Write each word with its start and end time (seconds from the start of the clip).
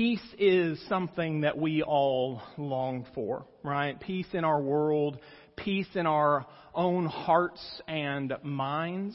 peace 0.00 0.34
is 0.38 0.82
something 0.88 1.42
that 1.42 1.58
we 1.58 1.82
all 1.82 2.40
long 2.56 3.04
for, 3.14 3.44
right? 3.62 4.00
Peace 4.00 4.28
in 4.32 4.44
our 4.44 4.58
world, 4.58 5.18
peace 5.56 5.88
in 5.94 6.06
our 6.06 6.46
own 6.74 7.04
hearts 7.04 7.60
and 7.86 8.32
minds. 8.42 9.14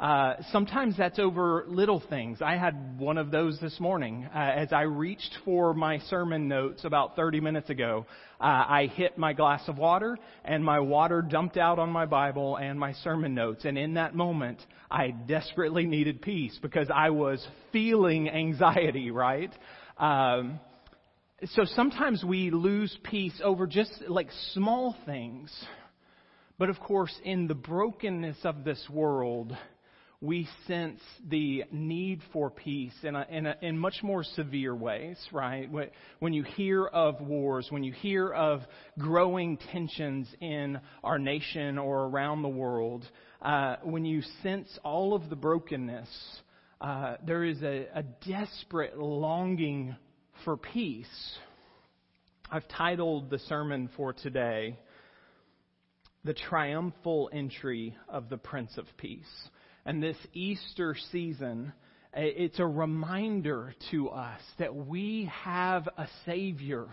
Uh, 0.00 0.36
sometimes 0.50 0.96
that's 0.96 1.18
over 1.18 1.66
little 1.68 2.02
things. 2.08 2.40
I 2.40 2.56
had 2.56 2.98
one 2.98 3.18
of 3.18 3.30
those 3.30 3.60
this 3.60 3.78
morning. 3.78 4.26
Uh, 4.34 4.38
as 4.38 4.72
I 4.72 4.82
reached 4.82 5.36
for 5.44 5.74
my 5.74 5.98
sermon 6.08 6.48
notes 6.48 6.86
about 6.86 7.16
30 7.16 7.40
minutes 7.40 7.68
ago, 7.68 8.06
uh, 8.40 8.44
I 8.44 8.90
hit 8.94 9.18
my 9.18 9.34
glass 9.34 9.62
of 9.68 9.76
water 9.76 10.16
and 10.42 10.64
my 10.64 10.80
water 10.80 11.20
dumped 11.20 11.58
out 11.58 11.78
on 11.78 11.90
my 11.90 12.06
Bible 12.06 12.56
and 12.56 12.80
my 12.80 12.94
sermon 12.94 13.34
notes. 13.34 13.66
And 13.66 13.76
in 13.76 13.94
that 13.94 14.14
moment, 14.14 14.58
I 14.90 15.10
desperately 15.10 15.84
needed 15.84 16.22
peace 16.22 16.58
because 16.62 16.88
I 16.92 17.10
was 17.10 17.46
feeling 17.72 18.30
anxiety, 18.30 19.10
right? 19.10 19.52
Um, 19.96 20.60
so 21.46 21.64
sometimes 21.64 22.24
we 22.24 22.50
lose 22.50 22.96
peace 23.04 23.40
over 23.42 23.66
just 23.66 23.92
like 24.08 24.28
small 24.52 24.96
things. 25.06 25.52
But 26.58 26.70
of 26.70 26.78
course, 26.80 27.14
in 27.24 27.48
the 27.48 27.54
brokenness 27.54 28.38
of 28.44 28.64
this 28.64 28.82
world, 28.90 29.56
we 30.20 30.48
sense 30.66 31.00
the 31.28 31.64
need 31.70 32.22
for 32.32 32.50
peace 32.50 32.94
in, 33.02 33.14
a, 33.14 33.26
in, 33.28 33.46
a, 33.46 33.56
in 33.60 33.76
much 33.76 33.96
more 34.02 34.24
severe 34.24 34.74
ways, 34.74 35.18
right? 35.32 35.68
When 36.18 36.32
you 36.32 36.42
hear 36.42 36.86
of 36.86 37.20
wars, 37.20 37.66
when 37.70 37.84
you 37.84 37.92
hear 37.92 38.30
of 38.30 38.62
growing 38.98 39.58
tensions 39.72 40.26
in 40.40 40.80
our 41.02 41.18
nation 41.18 41.76
or 41.76 42.04
around 42.06 42.42
the 42.42 42.48
world, 42.48 43.04
uh, 43.42 43.76
when 43.82 44.06
you 44.06 44.22
sense 44.42 44.78
all 44.82 45.14
of 45.14 45.28
the 45.28 45.36
brokenness, 45.36 46.08
uh, 46.84 47.16
there 47.26 47.44
is 47.44 47.62
a, 47.62 47.86
a 47.94 48.02
desperate 48.28 48.98
longing 48.98 49.96
for 50.44 50.58
peace. 50.58 51.06
I've 52.50 52.68
titled 52.68 53.30
the 53.30 53.38
sermon 53.38 53.88
for 53.96 54.12
today, 54.12 54.78
The 56.24 56.34
Triumphal 56.34 57.30
Entry 57.32 57.96
of 58.06 58.28
the 58.28 58.36
Prince 58.36 58.76
of 58.76 58.84
Peace 58.98 59.24
and 59.86 60.02
this 60.02 60.18
Easter 60.34 60.94
season, 61.10 61.72
it's 62.12 62.58
a 62.58 62.66
reminder 62.66 63.74
to 63.90 64.10
us 64.10 64.40
that 64.58 64.74
we 64.74 65.30
have 65.42 65.88
a 65.96 66.06
Savior 66.26 66.86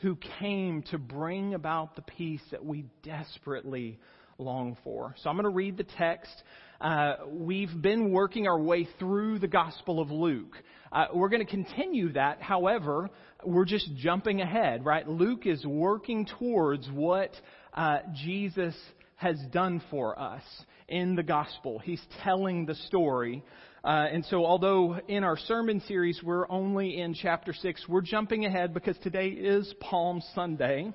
who 0.00 0.18
came 0.40 0.82
to 0.90 0.98
bring 0.98 1.54
about 1.54 1.94
the 1.94 2.02
peace 2.02 2.42
that 2.50 2.64
we 2.64 2.84
desperately 3.04 4.00
long 4.40 4.76
for. 4.82 5.14
So 5.22 5.30
I'm 5.30 5.36
going 5.36 5.44
to 5.44 5.50
read 5.50 5.76
the 5.76 5.84
text. 5.84 6.32
Uh, 6.80 7.16
we've 7.28 7.80
been 7.80 8.10
working 8.10 8.46
our 8.48 8.58
way 8.58 8.88
through 8.98 9.38
the 9.38 9.48
Gospel 9.48 10.00
of 10.00 10.10
Luke. 10.10 10.56
Uh, 10.90 11.06
we're 11.14 11.28
going 11.28 11.44
to 11.44 11.50
continue 11.50 12.12
that. 12.14 12.40
However, 12.40 13.10
we're 13.44 13.66
just 13.66 13.94
jumping 13.96 14.40
ahead, 14.40 14.84
right? 14.84 15.06
Luke 15.06 15.46
is 15.46 15.64
working 15.64 16.26
towards 16.38 16.88
what 16.90 17.30
uh, 17.74 17.98
Jesus 18.24 18.74
has 19.16 19.38
done 19.52 19.82
for 19.90 20.18
us 20.18 20.42
in 20.88 21.14
the 21.14 21.22
gospel. 21.22 21.78
He's 21.78 22.02
telling 22.24 22.64
the 22.64 22.74
story. 22.74 23.44
Uh, 23.84 24.06
and 24.10 24.24
so, 24.26 24.44
although 24.44 24.98
in 25.08 25.24
our 25.24 25.36
sermon 25.36 25.82
series 25.86 26.20
we're 26.22 26.50
only 26.50 27.00
in 27.00 27.14
chapter 27.14 27.52
6, 27.52 27.84
we're 27.88 28.00
jumping 28.00 28.44
ahead 28.46 28.74
because 28.74 28.96
today 29.02 29.28
is 29.28 29.72
Palm 29.80 30.22
Sunday, 30.34 30.92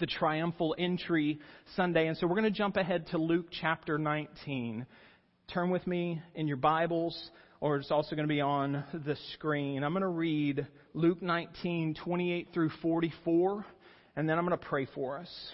the 0.00 0.06
triumphal 0.06 0.74
entry 0.78 1.38
Sunday. 1.76 2.08
And 2.08 2.16
so, 2.16 2.26
we're 2.26 2.34
going 2.36 2.44
to 2.44 2.58
jump 2.58 2.76
ahead 2.76 3.06
to 3.08 3.18
Luke 3.18 3.46
chapter 3.60 3.98
19. 3.98 4.86
Turn 5.52 5.70
with 5.70 5.86
me 5.86 6.20
in 6.34 6.48
your 6.48 6.56
Bibles, 6.56 7.30
or 7.60 7.76
it's 7.76 7.90
also 7.90 8.16
going 8.16 8.26
to 8.26 8.32
be 8.32 8.40
on 8.40 8.82
the 8.92 9.16
screen. 9.34 9.84
I'm 9.84 9.92
going 9.92 10.02
to 10.02 10.08
read 10.08 10.66
Luke 10.94 11.20
19, 11.20 11.94
28 12.02 12.48
through 12.54 12.70
44, 12.80 13.66
and 14.16 14.28
then 14.28 14.38
I'm 14.38 14.46
going 14.46 14.58
to 14.58 14.66
pray 14.66 14.88
for 14.94 15.18
us. 15.18 15.52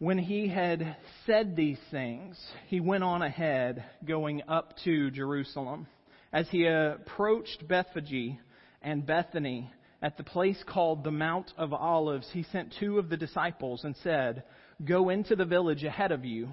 When 0.00 0.18
he 0.18 0.48
had 0.48 0.96
said 1.26 1.56
these 1.56 1.78
things, 1.90 2.38
he 2.68 2.78
went 2.78 3.02
on 3.02 3.22
ahead, 3.22 3.84
going 4.04 4.42
up 4.46 4.74
to 4.84 5.10
Jerusalem. 5.10 5.86
As 6.32 6.46
he 6.50 6.66
approached 6.66 7.66
Bethphage 7.66 8.38
and 8.82 9.06
Bethany 9.06 9.72
at 10.00 10.16
the 10.16 10.24
place 10.24 10.62
called 10.66 11.02
the 11.02 11.10
Mount 11.10 11.52
of 11.56 11.72
Olives, 11.72 12.28
he 12.32 12.44
sent 12.44 12.74
two 12.78 12.98
of 12.98 13.08
the 13.08 13.16
disciples 13.16 13.84
and 13.84 13.96
said, 13.96 14.44
Go 14.84 15.08
into 15.08 15.34
the 15.34 15.44
village 15.44 15.82
ahead 15.82 16.12
of 16.12 16.24
you. 16.24 16.50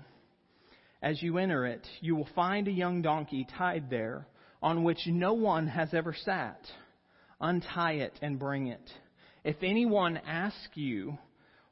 As 1.01 1.21
you 1.21 1.37
enter 1.37 1.67
it, 1.67 1.85
you 2.01 2.15
will 2.15 2.27
find 2.33 2.67
a 2.67 2.71
young 2.71 3.03
donkey 3.03 3.45
tied 3.57 3.89
there, 3.89 4.27
on 4.63 4.83
which 4.83 5.05
no 5.05 5.33
one 5.33 5.67
has 5.67 5.93
ever 5.93 6.13
sat. 6.13 6.59
Untie 7.39 7.93
it 7.93 8.17
and 8.21 8.39
bring 8.39 8.67
it. 8.67 8.91
If 9.43 9.57
anyone 9.61 10.17
asks 10.17 10.69
you, 10.73 11.19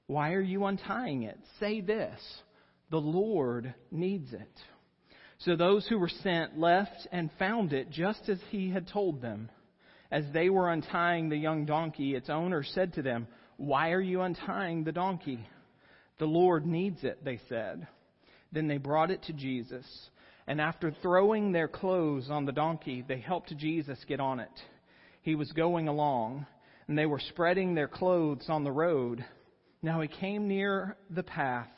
why 0.05 0.33
are 0.33 0.41
you 0.41 0.65
untying 0.65 1.23
it? 1.23 1.39
Say 1.59 1.81
this 1.81 2.19
The 2.91 3.01
Lord 3.01 3.73
needs 3.89 4.31
it. 4.31 4.59
So 5.39 5.55
those 5.55 5.87
who 5.87 5.97
were 5.97 6.11
sent 6.21 6.59
left 6.59 7.07
and 7.11 7.31
found 7.39 7.73
it 7.73 7.89
just 7.89 8.29
as 8.29 8.39
he 8.51 8.69
had 8.69 8.87
told 8.87 9.21
them. 9.21 9.49
As 10.13 10.25
they 10.31 10.51
were 10.51 10.69
untying 10.69 11.27
the 11.27 11.35
young 11.35 11.65
donkey, 11.65 12.13
its 12.13 12.29
owner 12.29 12.61
said 12.61 12.93
to 12.93 13.01
them, 13.01 13.27
Why 13.57 13.93
are 13.93 13.99
you 13.99 14.21
untying 14.21 14.83
the 14.83 14.91
donkey? 14.91 15.39
The 16.19 16.27
Lord 16.27 16.67
needs 16.67 17.03
it, 17.03 17.25
they 17.25 17.39
said. 17.49 17.87
Then 18.51 18.67
they 18.67 18.77
brought 18.77 19.09
it 19.09 19.23
to 19.23 19.33
Jesus. 19.33 19.87
And 20.45 20.61
after 20.61 20.95
throwing 21.01 21.51
their 21.51 21.67
clothes 21.67 22.29
on 22.29 22.45
the 22.45 22.51
donkey, 22.51 23.03
they 23.07 23.19
helped 23.21 23.57
Jesus 23.57 23.97
get 24.07 24.19
on 24.19 24.39
it. 24.39 24.51
He 25.23 25.33
was 25.33 25.51
going 25.53 25.87
along, 25.87 26.45
and 26.87 26.95
they 26.95 27.07
were 27.07 27.21
spreading 27.29 27.73
their 27.73 27.87
clothes 27.87 28.45
on 28.49 28.63
the 28.63 28.71
road. 28.71 29.25
Now 29.81 29.99
he 29.99 30.07
came 30.07 30.47
near 30.47 30.95
the 31.09 31.23
path 31.23 31.71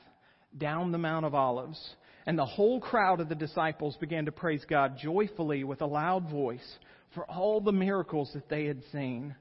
down 0.58 0.92
the 0.92 0.98
Mount 0.98 1.26
of 1.26 1.34
Olives, 1.34 1.80
and 2.26 2.38
the 2.38 2.46
whole 2.46 2.82
crowd 2.82 3.22
of 3.22 3.30
the 3.30 3.36
disciples 3.36 3.96
began 4.02 4.26
to 4.26 4.34
praise 4.34 4.66
God 4.70 4.98
joyfully 5.02 5.64
with 5.64 5.80
a 5.80 5.86
loud 5.86 6.30
voice 6.30 6.80
for 7.16 7.26
all 7.26 7.62
the 7.62 7.72
miracles 7.72 8.30
that 8.34 8.50
they 8.50 8.66
had 8.66 8.84
seen. 8.92 9.36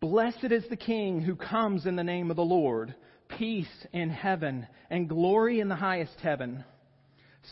Blessed 0.00 0.50
is 0.50 0.64
the 0.70 0.76
King 0.76 1.20
who 1.20 1.36
comes 1.36 1.84
in 1.84 1.96
the 1.96 2.04
name 2.04 2.30
of 2.30 2.36
the 2.36 2.42
Lord, 2.42 2.94
peace 3.38 3.86
in 3.92 4.08
heaven 4.08 4.66
and 4.88 5.08
glory 5.08 5.60
in 5.60 5.68
the 5.68 5.76
highest 5.76 6.18
heaven. 6.22 6.64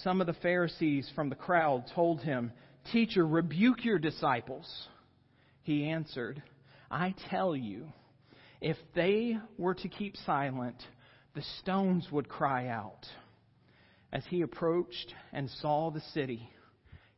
Some 0.02 0.20
of 0.20 0.26
the 0.26 0.32
Pharisees 0.34 1.10
from 1.14 1.28
the 1.28 1.34
crowd 1.34 1.84
told 1.94 2.20
him, 2.22 2.52
Teacher, 2.92 3.26
rebuke 3.26 3.84
your 3.84 3.98
disciples. 3.98 4.66
He 5.62 5.84
answered, 5.84 6.42
I 6.90 7.14
tell 7.28 7.54
you, 7.54 7.92
if 8.60 8.76
they 8.94 9.36
were 9.58 9.74
to 9.74 9.88
keep 9.88 10.16
silent, 10.24 10.76
the 11.34 11.42
stones 11.60 12.08
would 12.10 12.28
cry 12.28 12.68
out. 12.68 13.06
As 14.12 14.24
he 14.28 14.42
approached 14.42 15.14
and 15.32 15.48
saw 15.60 15.90
the 15.90 16.02
city, 16.12 16.50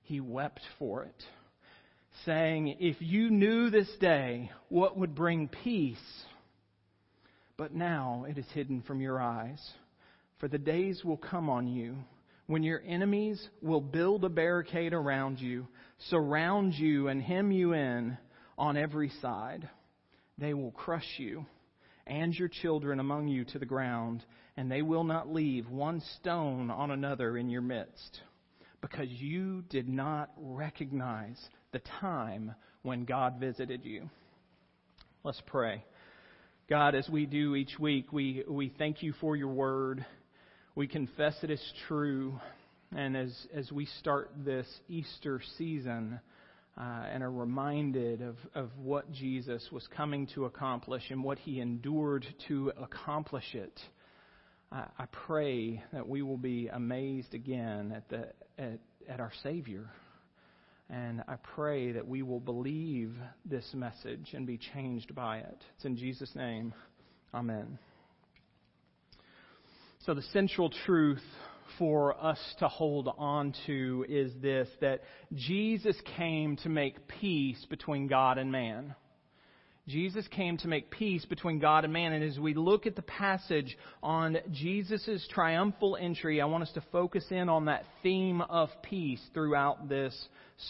he 0.03 0.21
wept 0.21 0.61
for 0.79 1.05
it, 1.05 1.25
saying, 2.25 2.77
If 2.81 2.97
you 3.01 3.31
knew 3.31 3.71
this 3.71 3.91
day 4.01 4.51
what 4.69 4.97
would 4.97 5.15
bring 5.15 5.49
peace, 5.49 5.99
but 7.57 7.75
now 7.75 8.27
it 8.29 8.39
is 8.39 8.47
hidden 8.55 8.83
from 8.83 9.01
your 9.01 9.21
eyes. 9.21 9.61
For 10.39 10.49
the 10.49 10.59
days 10.59 11.05
will 11.05 11.17
come 11.17 11.49
on 11.49 11.69
you 11.69 11.97
when 12.47 12.63
your 12.63 12.83
enemies 12.87 13.49
will 13.61 13.81
build 13.81 14.25
a 14.25 14.29
barricade 14.29 14.93
around 14.93 15.41
you, 15.41 15.69
surround 16.11 16.75
you, 16.75 17.09
and 17.09 17.23
hem 17.23 17.53
you 17.53 17.73
in 17.73 18.19
on 18.59 18.77
every 18.77 19.11
side. 19.21 19.69
They 20.39 20.55
will 20.55 20.73
crush 20.73 21.07
you 21.19 21.47
and 22.07 22.35
your 22.35 22.49
children 22.49 22.99
among 23.01 23.29
you 23.29 23.45
to 23.45 23.59
the 23.59 23.67
ground, 23.67 24.25
and 24.57 24.71
they 24.71 24.83
will 24.83 25.05
not 25.05 25.33
leave 25.33 25.69
one 25.69 26.03
stone 26.19 26.71
on 26.71 26.91
another 26.91 27.37
in 27.37 27.49
your 27.49 27.63
midst, 27.63 28.21
because 28.81 29.09
you 29.09 29.63
did 29.71 29.89
not 29.89 30.31
recognize 30.37 31.39
the 31.73 31.81
time 32.01 32.55
when 32.83 33.05
God 33.05 33.41
visited 33.41 33.85
you. 33.85 34.09
Let's 35.25 35.43
pray. 35.47 35.85
God, 36.69 36.95
as 36.95 37.09
we 37.09 37.27
do 37.27 37.55
each 37.55 37.79
week, 37.79 38.13
we, 38.13 38.45
we 38.49 38.73
thank 38.79 39.03
you 39.03 39.13
for 39.21 39.37
your 39.37 39.49
word. 39.49 40.05
We 40.75 40.87
confess 40.87 41.35
it 41.43 41.51
is 41.51 41.73
true. 41.89 42.39
And 42.95 43.17
as, 43.17 43.47
as 43.55 43.71
we 43.73 43.87
start 44.01 44.31
this 44.45 44.67
Easter 44.89 45.41
season, 45.59 46.21
uh, 46.79 47.05
and 47.13 47.23
are 47.23 47.31
reminded 47.31 48.23
of, 48.23 48.37
of 48.55 48.71
what 48.79 49.13
Jesus 49.13 49.69
was 49.71 49.87
coming 49.95 50.27
to 50.35 50.47
accomplish 50.47 51.03
and 51.11 51.23
what 51.23 51.39
he 51.39 51.61
endured 51.61 52.25
to 52.49 52.73
accomplish 52.81 53.55
it, 53.55 53.79
I, 54.71 54.85
I 54.99 55.05
pray 55.27 55.83
that 55.93 56.09
we 56.09 56.23
will 56.23 56.39
be 56.39 56.69
amazed 56.69 57.35
again 57.35 57.93
at, 57.95 58.09
the, 58.09 58.29
at, 58.59 58.79
at 59.09 59.21
our 59.21 59.33
Savior. 59.43 59.91
And 60.93 61.25
I 61.27 61.37
pray 61.37 61.93
that 61.93 62.07
we 62.07 62.23
will 62.23 62.39
believe 62.39 63.15
this 63.47 63.67
message 63.73 64.35
and 64.35 64.47
be 64.47 64.59
changed 64.59 65.15
by 65.15 65.39
it. 65.39 65.65
It's 65.77 65.87
in 65.87 65.97
Jesus' 65.97 66.31
name. 66.35 66.75
Amen. 67.33 67.79
So, 70.01 70.13
the 70.13 70.23
central 70.35 70.69
truth 70.85 71.23
for 71.79 72.23
us 72.23 72.39
to 72.59 72.69
hold 72.69 73.09
on 73.17 73.55
to 73.67 74.05
is 74.07 74.33
this 74.43 74.69
that 74.83 75.01
Jesus 75.33 75.97
came 76.19 76.57
to 76.57 76.69
make 76.69 77.09
peace 77.09 77.65
between 77.71 78.07
God 78.07 78.37
and 78.37 78.53
man. 78.53 78.95
Jesus 79.89 80.27
came 80.29 80.59
to 80.59 80.69
make 80.69 80.91
peace 80.91 81.25
between 81.25 81.59
God 81.59 81.85
and 81.85 81.93
man. 81.93 82.13
And 82.13 82.23
as 82.23 82.39
we 82.39 82.55
look 82.55 82.87
at 82.87 82.95
the 82.95 83.03
passage 83.03 83.77
on 84.01 84.39
Jesus' 84.53 85.27
triumphal 85.33 85.99
entry, 86.01 86.41
I 86.41 86.45
want 86.45 86.63
us 86.63 86.73
to 86.75 86.85
focus 86.93 87.25
in 87.31 87.49
on 87.49 87.65
that 87.65 87.85
theme 88.03 88.41
of 88.43 88.69
peace 88.83 89.21
throughout 89.35 89.89
this 89.89 90.17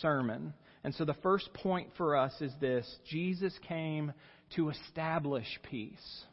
sermon. 0.00 0.54
And 0.82 0.94
so 0.94 1.04
the 1.04 1.14
first 1.22 1.52
point 1.52 1.88
for 1.98 2.16
us 2.16 2.32
is 2.40 2.52
this 2.60 2.86
Jesus 3.08 3.52
came 3.68 4.12
to 4.56 4.70
establish 4.70 5.46
peace. 5.70 6.24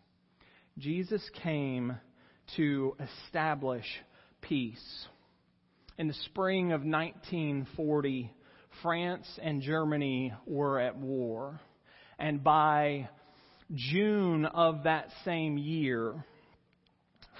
Jesus 0.77 1.21
came 1.43 1.97
to 2.55 2.95
establish 3.27 3.85
peace. 4.41 5.05
In 5.97 6.07
the 6.07 6.13
spring 6.13 6.71
of 6.71 6.81
1940, 6.81 8.31
France 8.81 9.27
and 9.41 9.61
Germany 9.61 10.33
were 10.45 10.79
at 10.79 10.95
war. 10.95 11.59
And 12.19 12.43
by 12.43 13.07
June 13.73 14.45
of 14.45 14.83
that 14.83 15.07
same 15.23 15.57
year, 15.57 16.25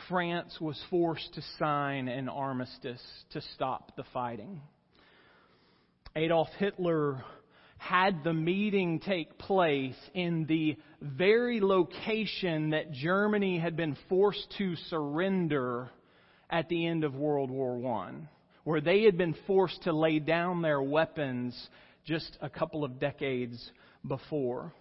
France 0.08 0.58
was 0.62 0.82
forced 0.90 1.34
to 1.34 1.42
sign 1.60 2.08
an 2.08 2.30
armistice 2.30 3.04
to 3.32 3.42
stop 3.56 3.92
the 3.98 4.06
fighting. 4.14 4.62
Adolf 6.16 6.48
Hitler 6.58 7.24
had 7.78 8.24
the 8.24 8.34
meeting 8.34 9.00
take 9.00 9.38
place 9.38 9.96
in 10.14 10.46
the 10.48 10.78
very 11.02 11.60
location 11.60 12.70
that 12.70 12.94
Germany 12.94 13.60
had 13.60 13.76
been 13.76 13.98
forced 14.08 14.48
to 14.58 14.78
surrender 14.90 15.90
at 16.50 16.70
the 16.70 16.88
end 16.88 17.04
of 17.04 17.16
World 17.16 17.52
War 17.52 17.86
I, 17.86 18.14
where 18.64 18.82
they 18.82 19.04
had 19.04 19.18
been 19.18 19.36
forced 19.46 19.84
to 19.84 19.94
lay 19.94 20.20
down 20.20 20.62
their 20.62 20.82
weapons 20.82 21.70
just 22.06 22.38
a 22.42 22.50
couple 22.50 22.86
of 22.86 23.00
decades 23.00 23.72
before. 24.08 24.74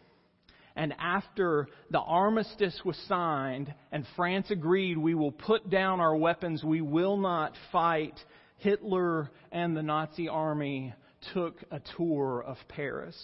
And 0.77 0.95
after 1.01 1.67
the 1.91 1.99
armistice 1.99 2.81
was 2.85 2.97
signed 3.09 3.75
and 3.91 4.07
France 4.15 4.51
agreed 4.51 4.97
we 4.97 5.15
will 5.15 5.33
put 5.33 5.69
down 5.69 6.01
our 6.01 6.17
weapons, 6.17 6.63
we 6.63 6.81
will 6.81 7.17
not 7.17 7.53
fight, 7.73 8.15
Hitler 8.59 9.31
and 9.51 9.77
the 9.77 9.83
Nazi 9.83 10.29
army 10.29 10.95
took 11.33 11.57
a 11.71 11.81
tour 11.97 12.45
of 12.47 12.57
Paris. 12.69 13.17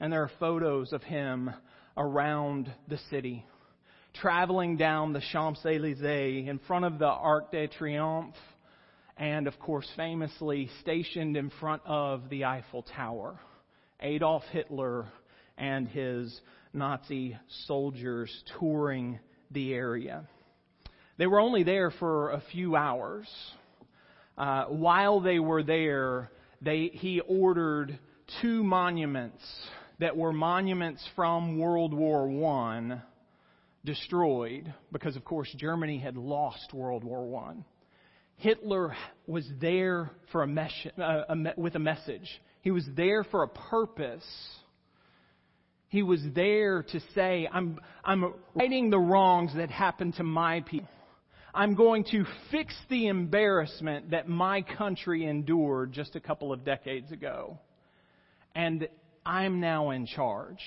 And 0.00 0.12
there 0.12 0.22
are 0.22 0.30
photos 0.38 0.92
of 0.92 1.02
him 1.02 1.50
around 1.96 2.70
the 2.88 2.98
city, 3.10 3.46
traveling 4.14 4.76
down 4.76 5.14
the 5.14 5.22
Champs 5.32 5.64
Elysees 5.64 6.46
in 6.48 6.60
front 6.66 6.84
of 6.84 6.98
the 6.98 7.06
Arc 7.06 7.50
de 7.52 7.68
Triomphe, 7.68 8.34
and 9.16 9.46
of 9.46 9.58
course, 9.58 9.88
famously 9.96 10.68
stationed 10.82 11.38
in 11.38 11.50
front 11.58 11.80
of 11.86 12.28
the 12.28 12.44
Eiffel 12.44 12.82
Tower. 12.82 13.40
Adolf 14.00 14.42
Hitler 14.52 15.06
and 15.56 15.88
his 15.88 16.40
Nazi 16.72 17.36
soldiers 17.66 18.30
touring 18.58 19.18
the 19.50 19.72
area. 19.72 20.28
They 21.18 21.26
were 21.26 21.40
only 21.40 21.62
there 21.62 21.90
for 21.90 22.30
a 22.30 22.42
few 22.52 22.76
hours. 22.76 23.26
Uh, 24.36 24.64
while 24.66 25.20
they 25.20 25.38
were 25.38 25.62
there, 25.62 26.30
they, 26.60 26.90
he 26.92 27.20
ordered 27.20 27.98
two 28.42 28.62
monuments 28.62 29.42
that 29.98 30.16
were 30.16 30.32
monuments 30.32 31.02
from 31.16 31.58
World 31.58 31.94
War 31.94 32.28
I 32.46 33.00
destroyed 33.84 34.72
because, 34.92 35.16
of 35.16 35.24
course, 35.24 35.48
Germany 35.56 35.98
had 35.98 36.16
lost 36.16 36.74
World 36.74 37.02
War 37.02 37.42
I. 37.48 37.54
Hitler 38.36 38.94
was 39.26 39.48
there 39.58 40.10
for 40.32 40.42
a 40.42 40.46
mes- 40.46 40.88
uh, 40.98 41.22
a 41.30 41.36
me- 41.36 41.52
with 41.56 41.74
a 41.76 41.78
message. 41.78 42.28
He 42.66 42.72
was 42.72 42.84
there 42.96 43.22
for 43.22 43.44
a 43.44 43.48
purpose 43.48 44.26
he 45.88 46.02
was 46.02 46.20
there 46.34 46.82
to 46.82 47.00
say, 47.14 47.48
I'm, 47.50 47.78
I'm 48.04 48.34
righting 48.54 48.90
the 48.90 48.98
wrongs 48.98 49.52
that 49.54 49.70
happened 49.70 50.14
to 50.16 50.24
my 50.24 50.60
people. 50.62 50.88
I'm 51.54 51.74
going 51.74 52.04
to 52.10 52.24
fix 52.50 52.74
the 52.90 53.06
embarrassment 53.06 54.10
that 54.10 54.28
my 54.28 54.62
country 54.62 55.24
endured 55.24 55.92
just 55.92 56.16
a 56.16 56.20
couple 56.20 56.52
of 56.52 56.64
decades 56.64 57.12
ago. 57.12 57.58
And 58.54 58.88
I'm 59.24 59.60
now 59.60 59.90
in 59.90 60.06
charge. 60.06 60.60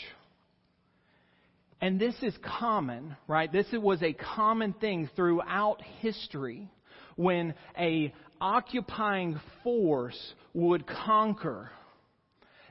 And 1.81 2.00
this 2.00 2.16
is 2.22 2.34
common, 2.42 3.16
right? 3.28 3.52
This 3.52 3.68
was 3.74 4.02
a 4.02 4.13
common 4.13 4.74
thing 4.74 5.10
throughout 5.16 5.81
history 6.00 6.72
when 7.18 7.54
a 7.78 8.13
occupying 8.42 9.40
force 9.63 10.34
would 10.54 10.88
conquer 10.88 11.69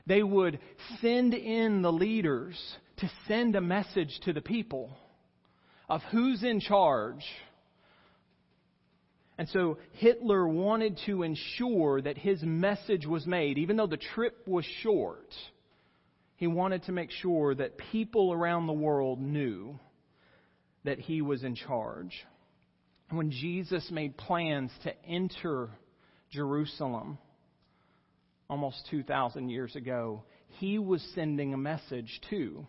they 0.09 0.23
would 0.23 0.59
send 1.01 1.35
in 1.35 1.83
the 1.83 1.91
leaders 1.91 2.59
to 2.97 3.09
send 3.27 3.55
a 3.55 3.61
message 3.61 4.19
to 4.23 4.33
the 4.33 4.41
people 4.41 4.89
of 5.87 6.01
who's 6.11 6.43
in 6.43 6.59
charge. 6.59 7.23
And 9.37 9.47
so 9.49 9.77
Hitler 9.93 10.47
wanted 10.47 10.99
to 11.05 11.21
ensure 11.21 12.01
that 12.01 12.17
his 12.17 12.41
message 12.41 13.05
was 13.05 13.27
made, 13.27 13.59
even 13.59 13.77
though 13.77 13.87
the 13.87 13.97
trip 14.15 14.47
was 14.47 14.65
short. 14.81 15.31
He 16.37 16.47
wanted 16.47 16.83
to 16.85 16.91
make 16.91 17.11
sure 17.11 17.53
that 17.53 17.77
people 17.77 18.33
around 18.33 18.65
the 18.65 18.73
world 18.73 19.21
knew 19.21 19.79
that 20.85 20.97
he 20.97 21.21
was 21.21 21.43
in 21.43 21.53
charge. 21.53 22.25
When 23.11 23.29
Jesus 23.29 23.91
made 23.91 24.17
plans 24.17 24.71
to 24.83 25.05
enter 25.05 25.69
Jerusalem, 26.31 27.19
almost 28.49 28.87
2,000 28.89 29.49
years 29.49 29.75
ago, 29.75 30.23
he 30.59 30.79
was 30.79 31.01
sending 31.15 31.53
a 31.53 31.57
message 31.57 32.19
too. 32.29 32.65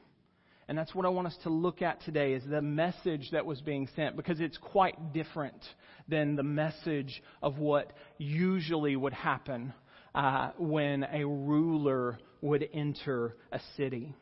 And 0.68 0.78
that's 0.78 0.94
what 0.94 1.04
I 1.04 1.08
want 1.08 1.26
us 1.26 1.36
to 1.42 1.50
look 1.50 1.82
at 1.82 2.00
today 2.02 2.32
is 2.32 2.44
the 2.48 2.62
message 2.62 3.30
that 3.32 3.44
was 3.44 3.60
being 3.60 3.88
sent 3.96 4.14
because 4.16 4.38
it's 4.38 4.58
quite 4.58 5.12
different 5.12 5.60
than 6.06 6.36
the 6.36 6.44
message 6.44 7.22
of 7.42 7.58
what 7.58 7.92
usually 8.18 8.94
would 8.94 9.12
happen 9.12 9.72
uh, 10.14 10.50
when 10.58 11.04
a 11.04 11.24
ruler 11.24 12.18
would 12.40 12.68
enter 12.72 13.34
a 13.50 13.60
city. 13.76 14.14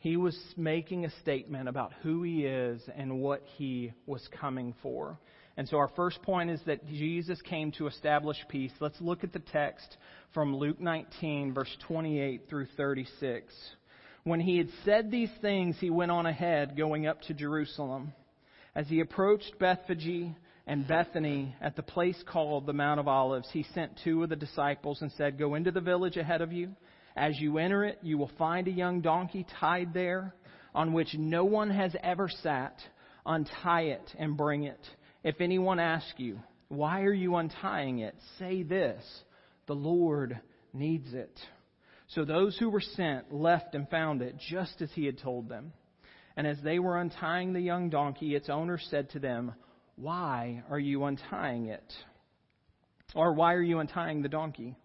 He 0.00 0.16
was 0.16 0.38
making 0.56 1.06
a 1.06 1.10
statement 1.22 1.68
about 1.68 1.92
who 2.02 2.22
he 2.22 2.44
is 2.44 2.82
and 2.94 3.20
what 3.20 3.42
he 3.56 3.92
was 4.06 4.26
coming 4.40 4.74
for. 4.82 5.18
And 5.58 5.68
so 5.68 5.76
our 5.78 5.90
first 5.96 6.22
point 6.22 6.50
is 6.50 6.60
that 6.66 6.86
Jesus 6.86 7.42
came 7.42 7.72
to 7.72 7.88
establish 7.88 8.36
peace. 8.48 8.70
Let's 8.78 9.00
look 9.00 9.24
at 9.24 9.32
the 9.32 9.40
text 9.40 9.96
from 10.32 10.54
Luke 10.54 10.78
19, 10.78 11.52
verse 11.52 11.76
28 11.88 12.42
through 12.48 12.68
36. 12.76 13.52
When 14.22 14.38
he 14.38 14.56
had 14.56 14.68
said 14.84 15.10
these 15.10 15.32
things, 15.42 15.74
he 15.80 15.90
went 15.90 16.12
on 16.12 16.26
ahead, 16.26 16.76
going 16.76 17.08
up 17.08 17.20
to 17.22 17.34
Jerusalem. 17.34 18.12
As 18.76 18.86
he 18.86 19.00
approached 19.00 19.58
Bethphage 19.58 20.32
and 20.68 20.86
Bethany 20.86 21.56
at 21.60 21.74
the 21.74 21.82
place 21.82 22.22
called 22.30 22.64
the 22.64 22.72
Mount 22.72 23.00
of 23.00 23.08
Olives, 23.08 23.48
he 23.52 23.66
sent 23.74 23.98
two 24.04 24.22
of 24.22 24.28
the 24.28 24.36
disciples 24.36 25.02
and 25.02 25.10
said, 25.10 25.40
Go 25.40 25.56
into 25.56 25.72
the 25.72 25.80
village 25.80 26.16
ahead 26.16 26.40
of 26.40 26.52
you. 26.52 26.70
As 27.16 27.36
you 27.40 27.58
enter 27.58 27.84
it, 27.84 27.98
you 28.00 28.16
will 28.16 28.30
find 28.38 28.68
a 28.68 28.70
young 28.72 29.00
donkey 29.00 29.44
tied 29.58 29.92
there, 29.92 30.36
on 30.72 30.92
which 30.92 31.16
no 31.18 31.44
one 31.44 31.70
has 31.70 31.96
ever 32.00 32.28
sat. 32.28 32.78
Untie 33.26 33.86
it 33.86 34.14
and 34.20 34.36
bring 34.36 34.62
it. 34.62 34.78
If 35.28 35.42
anyone 35.42 35.78
asks 35.78 36.14
you, 36.16 36.40
Why 36.68 37.02
are 37.02 37.12
you 37.12 37.36
untying 37.36 37.98
it? 37.98 38.14
say 38.38 38.62
this 38.62 39.04
The 39.66 39.74
Lord 39.74 40.40
needs 40.72 41.12
it. 41.12 41.38
So 42.06 42.24
those 42.24 42.56
who 42.56 42.70
were 42.70 42.80
sent 42.80 43.30
left 43.30 43.74
and 43.74 43.86
found 43.90 44.22
it 44.22 44.36
just 44.48 44.80
as 44.80 44.88
he 44.94 45.04
had 45.04 45.18
told 45.18 45.50
them. 45.50 45.74
And 46.34 46.46
as 46.46 46.56
they 46.64 46.78
were 46.78 46.98
untying 46.98 47.52
the 47.52 47.60
young 47.60 47.90
donkey, 47.90 48.34
its 48.34 48.48
owner 48.48 48.78
said 48.78 49.10
to 49.10 49.18
them, 49.18 49.52
Why 49.96 50.62
are 50.70 50.78
you 50.78 51.04
untying 51.04 51.66
it? 51.66 51.92
Or 53.14 53.34
why 53.34 53.52
are 53.52 53.62
you 53.62 53.80
untying 53.80 54.22
the 54.22 54.30
donkey? 54.30 54.78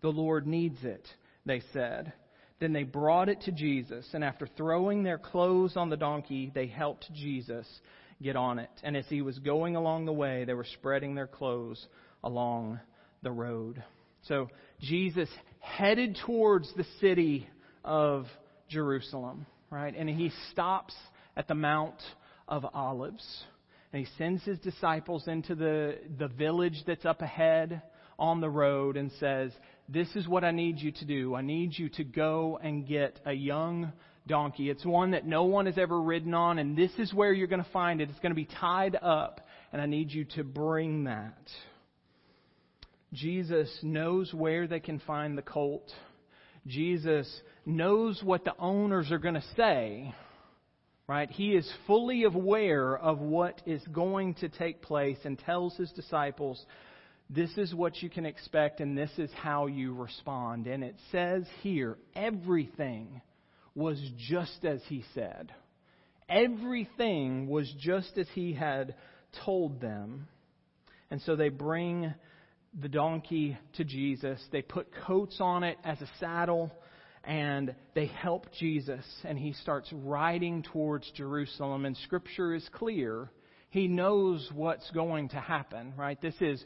The 0.00 0.10
Lord 0.10 0.46
needs 0.46 0.78
it, 0.84 1.08
they 1.44 1.60
said. 1.72 2.12
Then 2.60 2.72
they 2.72 2.84
brought 2.84 3.28
it 3.28 3.40
to 3.42 3.52
Jesus, 3.52 4.06
and 4.12 4.22
after 4.22 4.46
throwing 4.46 5.02
their 5.02 5.18
clothes 5.18 5.76
on 5.76 5.90
the 5.90 5.96
donkey, 5.96 6.52
they 6.54 6.68
helped 6.68 7.12
Jesus 7.14 7.66
get 8.22 8.36
on 8.36 8.58
it. 8.58 8.70
And 8.82 8.96
as 8.96 9.04
he 9.08 9.22
was 9.22 9.38
going 9.38 9.76
along 9.76 10.06
the 10.06 10.12
way, 10.12 10.44
they 10.44 10.54
were 10.54 10.66
spreading 10.74 11.14
their 11.14 11.26
clothes 11.26 11.84
along 12.22 12.80
the 13.22 13.30
road. 13.30 13.82
So 14.22 14.48
Jesus 14.80 15.28
headed 15.60 16.18
towards 16.26 16.72
the 16.74 16.86
city 17.00 17.48
of 17.84 18.26
Jerusalem, 18.68 19.46
right? 19.70 19.94
And 19.96 20.08
he 20.08 20.32
stops 20.52 20.94
at 21.36 21.48
the 21.48 21.54
Mount 21.54 22.00
of 22.46 22.66
Olives. 22.74 23.24
And 23.92 24.04
he 24.04 24.12
sends 24.18 24.44
his 24.44 24.58
disciples 24.58 25.26
into 25.28 25.54
the, 25.54 25.98
the 26.18 26.28
village 26.28 26.82
that's 26.86 27.06
up 27.06 27.22
ahead 27.22 27.82
on 28.18 28.40
the 28.40 28.50
road 28.50 28.96
and 28.96 29.10
says, 29.18 29.52
This 29.88 30.08
is 30.14 30.28
what 30.28 30.44
I 30.44 30.50
need 30.50 30.78
you 30.78 30.92
to 30.92 31.04
do. 31.04 31.34
I 31.34 31.42
need 31.42 31.78
you 31.78 31.88
to 31.90 32.04
go 32.04 32.58
and 32.62 32.86
get 32.86 33.18
a 33.24 33.32
young 33.32 33.92
donkey. 34.28 34.70
It's 34.70 34.84
one 34.84 35.10
that 35.10 35.26
no 35.26 35.44
one 35.44 35.66
has 35.66 35.76
ever 35.76 36.00
ridden 36.00 36.34
on, 36.34 36.60
and 36.60 36.76
this 36.76 36.92
is 36.98 37.12
where 37.12 37.32
you're 37.32 37.48
going 37.48 37.64
to 37.64 37.70
find 37.72 38.00
it. 38.00 38.08
It's 38.10 38.20
going 38.20 38.30
to 38.30 38.36
be 38.36 38.48
tied 38.60 38.96
up 39.00 39.40
and 39.72 39.82
I 39.82 39.86
need 39.86 40.10
you 40.10 40.24
to 40.36 40.44
bring 40.44 41.04
that. 41.04 41.48
Jesus 43.12 43.70
knows 43.82 44.32
where 44.32 44.66
they 44.66 44.80
can 44.80 44.98
find 45.00 45.36
the 45.36 45.42
colt. 45.42 45.90
Jesus 46.66 47.28
knows 47.64 48.22
what 48.22 48.44
the 48.44 48.54
owners 48.58 49.10
are 49.10 49.18
going 49.18 49.34
to 49.34 49.44
say. 49.56 50.14
Right? 51.06 51.30
He 51.30 51.54
is 51.54 51.70
fully 51.86 52.24
aware 52.24 52.96
of 52.96 53.18
what 53.18 53.62
is 53.64 53.82
going 53.92 54.34
to 54.36 54.50
take 54.50 54.82
place 54.82 55.16
and 55.24 55.38
tells 55.38 55.74
his 55.76 55.90
disciples, 55.92 56.62
this 57.30 57.50
is 57.56 57.74
what 57.74 58.02
you 58.02 58.10
can 58.10 58.26
expect 58.26 58.80
and 58.80 58.96
this 58.96 59.10
is 59.16 59.30
how 59.32 59.66
you 59.66 59.94
respond. 59.94 60.66
And 60.66 60.84
it 60.84 60.96
says 61.10 61.44
here, 61.62 61.96
everything 62.14 63.22
was 63.78 64.00
just 64.28 64.64
as 64.64 64.80
he 64.88 65.04
said. 65.14 65.52
Everything 66.28 67.46
was 67.48 67.72
just 67.78 68.18
as 68.18 68.26
he 68.34 68.52
had 68.52 68.96
told 69.44 69.80
them. 69.80 70.26
And 71.12 71.22
so 71.22 71.36
they 71.36 71.48
bring 71.48 72.12
the 72.78 72.88
donkey 72.88 73.56
to 73.74 73.84
Jesus. 73.84 74.42
They 74.50 74.62
put 74.62 74.88
coats 75.06 75.36
on 75.40 75.62
it 75.62 75.78
as 75.84 76.00
a 76.02 76.10
saddle 76.18 76.72
and 77.22 77.72
they 77.94 78.06
help 78.06 78.46
Jesus 78.58 79.04
and 79.24 79.38
he 79.38 79.52
starts 79.52 79.88
riding 79.92 80.64
towards 80.64 81.08
Jerusalem 81.12 81.84
and 81.84 81.96
scripture 81.98 82.54
is 82.54 82.68
clear. 82.74 83.30
He 83.70 83.86
knows 83.86 84.50
what's 84.52 84.90
going 84.90 85.28
to 85.30 85.40
happen, 85.40 85.94
right? 85.96 86.20
This 86.20 86.34
is 86.40 86.62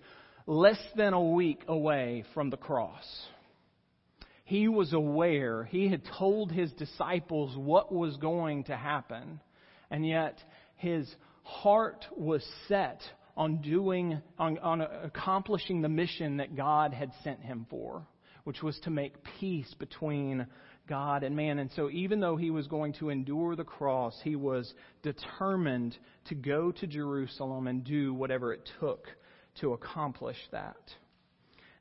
less 0.46 0.80
than 0.96 1.12
a 1.12 1.22
week 1.22 1.60
away 1.68 2.24
from 2.32 2.48
the 2.48 2.56
cross. 2.56 3.04
He 4.52 4.68
was 4.68 4.92
aware. 4.92 5.64
He 5.64 5.88
had 5.88 6.02
told 6.18 6.52
his 6.52 6.70
disciples 6.72 7.56
what 7.56 7.90
was 7.90 8.18
going 8.18 8.64
to 8.64 8.76
happen. 8.76 9.40
And 9.90 10.06
yet 10.06 10.38
his 10.76 11.10
heart 11.42 12.04
was 12.14 12.46
set 12.68 13.00
on 13.34 13.62
doing, 13.62 14.20
on, 14.38 14.58
on 14.58 14.82
accomplishing 14.82 15.80
the 15.80 15.88
mission 15.88 16.36
that 16.36 16.54
God 16.54 16.92
had 16.92 17.12
sent 17.24 17.40
him 17.40 17.64
for, 17.70 18.06
which 18.44 18.62
was 18.62 18.78
to 18.80 18.90
make 18.90 19.14
peace 19.40 19.74
between 19.78 20.46
God 20.86 21.22
and 21.22 21.34
man. 21.34 21.58
And 21.58 21.70
so, 21.74 21.88
even 21.88 22.20
though 22.20 22.36
he 22.36 22.50
was 22.50 22.66
going 22.66 22.92
to 22.98 23.08
endure 23.08 23.56
the 23.56 23.64
cross, 23.64 24.20
he 24.22 24.36
was 24.36 24.70
determined 25.02 25.96
to 26.26 26.34
go 26.34 26.72
to 26.72 26.86
Jerusalem 26.86 27.68
and 27.68 27.82
do 27.82 28.12
whatever 28.12 28.52
it 28.52 28.68
took 28.80 29.06
to 29.62 29.72
accomplish 29.72 30.36
that. 30.50 30.76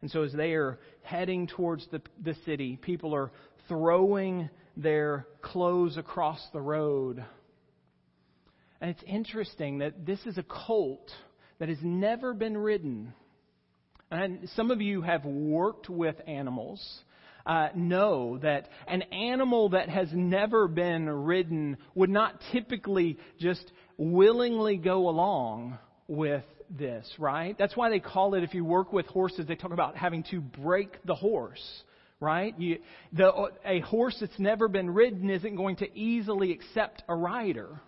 And 0.01 0.10
so, 0.10 0.24
as 0.24 0.34
they 0.34 0.53
are 0.53 0.79
heading 1.03 1.48
towards 1.48 1.88
the, 1.91 2.01
the 2.24 2.36
city, 2.46 2.75
people 2.75 3.13
are 3.13 3.31
throwing 3.67 4.50
their 4.75 5.27
clothes 5.41 5.98
across 5.98 6.41
the 6.53 6.62
road. 6.62 7.24
And 8.79 8.89
it's 8.89 9.03
interesting 9.05 9.79
that 9.79 10.05
this 10.05 10.20
is 10.25 10.38
a 10.38 10.43
colt 10.43 11.12
that 11.60 11.70
has 11.70 11.77
never 11.84 12.34
been 12.34 12.58
ridden. 12.58 13.13
And 14.10 14.50
some 14.55 14.72
of 14.72 14.81
you 14.81 15.03
have 15.03 15.24
worked 15.24 15.89
with 15.89 16.15
animals. 16.27 16.84
Uh, 17.43 17.70
know 17.74 18.38
that 18.38 18.70
an 18.88 19.01
animal 19.01 19.70
that 19.70 19.89
has 19.89 20.08
never 20.13 20.67
been 20.67 21.10
ridden 21.10 21.75
would 21.96 22.10
not 22.10 22.39
typically 22.51 23.17
just 23.39 23.72
willingly 23.98 24.77
go 24.77 25.10
along 25.10 25.79
with 26.08 26.43
this, 26.78 27.10
right? 27.18 27.56
That's 27.58 27.75
why 27.75 27.90
they 27.90 28.00
call 28.00 28.36
it, 28.36 28.44
if 28.44 28.54
you 28.54 28.66
work 28.66 28.94
with 28.94 29.06
horses, 29.08 29.46
they 29.48 29.56
talk 29.56 29.72
about 29.72 29.96
having 29.96 30.24
to 30.32 30.42
break 30.42 30.98
the 31.06 31.16
horse, 31.16 31.84
right? 32.20 32.58
You, 32.60 32.80
the, 33.13 33.32
a 33.66 33.80
horse 33.82 34.18
that's 34.20 34.40
never 34.40 34.68
been 34.68 34.90
ridden 34.90 35.30
isn't 35.30 35.56
going 35.56 35.78
to 35.78 35.98
easily 35.98 36.51
accept 36.51 37.04
a 37.08 37.16
rider. 37.16 37.82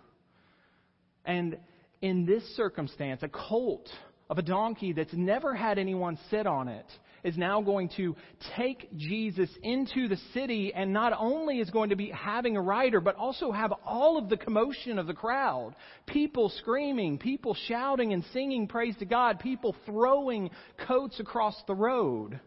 And 1.24 1.58
in 2.02 2.26
this 2.26 2.44
circumstance, 2.56 3.22
a 3.22 3.28
colt 3.28 3.88
of 4.30 4.38
a 4.38 4.42
donkey 4.42 4.92
that's 4.92 5.12
never 5.12 5.54
had 5.54 5.78
anyone 5.78 6.18
sit 6.30 6.46
on 6.46 6.68
it 6.68 6.86
is 7.24 7.36
now 7.38 7.62
going 7.62 7.88
to 7.96 8.14
take 8.56 8.94
Jesus 8.96 9.48
into 9.62 10.08
the 10.08 10.18
city 10.34 10.72
and 10.74 10.92
not 10.92 11.14
only 11.18 11.58
is 11.58 11.70
going 11.70 11.88
to 11.90 11.96
be 11.96 12.10
having 12.10 12.56
a 12.56 12.60
rider, 12.60 13.00
but 13.00 13.16
also 13.16 13.50
have 13.50 13.72
all 13.84 14.18
of 14.18 14.28
the 14.28 14.36
commotion 14.36 14.98
of 14.98 15.06
the 15.06 15.14
crowd. 15.14 15.74
People 16.06 16.50
screaming, 16.58 17.18
people 17.18 17.56
shouting 17.66 18.12
and 18.12 18.24
singing 18.32 18.68
praise 18.68 18.94
to 18.98 19.06
God, 19.06 19.40
people 19.40 19.74
throwing 19.86 20.50
coats 20.86 21.18
across 21.18 21.56
the 21.66 21.74
road. 21.74 22.38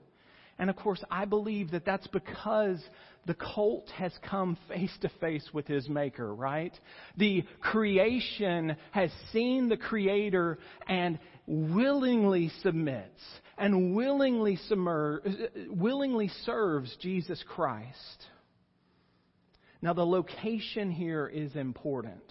And 0.60 0.70
of 0.70 0.76
course, 0.76 1.04
I 1.10 1.26
believe 1.26 1.72
that 1.72 1.86
that's 1.86 2.08
because 2.08 2.80
the 3.28 3.36
colt 3.36 3.90
has 3.96 4.12
come 4.28 4.58
face 4.70 4.96
to 5.02 5.10
face 5.20 5.48
with 5.54 5.68
his 5.68 5.90
maker, 5.90 6.34
right? 6.34 6.74
The 7.18 7.44
creation 7.60 8.76
has 8.92 9.12
seen 9.34 9.70
the 9.70 9.78
creator 9.78 10.60
and 10.88 11.20
willingly 11.48 12.52
submits 12.62 13.22
and 13.58 13.96
willingly, 13.96 14.60
submer- 14.70 15.70
willingly 15.70 16.28
serves 16.46 16.96
Jesus 17.02 17.44
Christ. 17.48 18.26
Now, 19.82 19.94
the 19.94 20.06
location 20.06 20.92
here 20.92 21.28
is 21.28 21.56
important. 21.56 22.24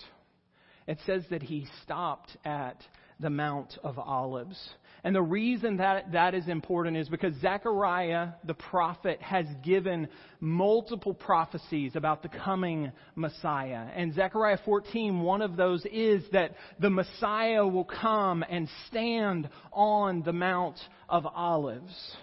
It 0.86 0.98
says 1.06 1.24
that 1.30 1.42
he 1.42 1.66
stopped 1.82 2.36
at 2.44 2.80
the 3.18 3.30
Mount 3.30 3.78
of 3.82 3.98
Olives. 3.98 4.58
And 5.06 5.14
the 5.14 5.22
reason 5.22 5.76
that 5.76 6.10
that 6.10 6.34
is 6.34 6.48
important 6.48 6.96
is 6.96 7.08
because 7.08 7.32
Zechariah, 7.40 8.30
the 8.42 8.54
prophet, 8.54 9.22
has 9.22 9.46
given 9.62 10.08
multiple 10.40 11.14
prophecies 11.14 11.94
about 11.94 12.24
the 12.24 12.28
coming 12.28 12.90
Messiah. 13.14 13.86
And 13.94 14.12
Zechariah 14.12 14.58
14, 14.64 15.20
one 15.20 15.42
of 15.42 15.56
those 15.56 15.86
is 15.92 16.24
that 16.32 16.56
the 16.80 16.90
Messiah 16.90 17.64
will 17.64 17.84
come 17.84 18.44
and 18.50 18.68
stand 18.88 19.48
on 19.72 20.22
the 20.22 20.32
Mount 20.32 20.80
of 21.08 21.24
Olives. 21.24 22.16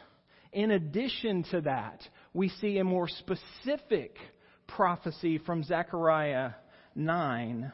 In 0.51 0.71
addition 0.71 1.45
to 1.51 1.61
that, 1.61 2.01
we 2.33 2.49
see 2.49 2.79
a 2.79 2.83
more 2.83 3.07
specific 3.07 4.17
prophecy 4.67 5.37
from 5.37 5.63
Zechariah 5.63 6.49
9 6.95 7.71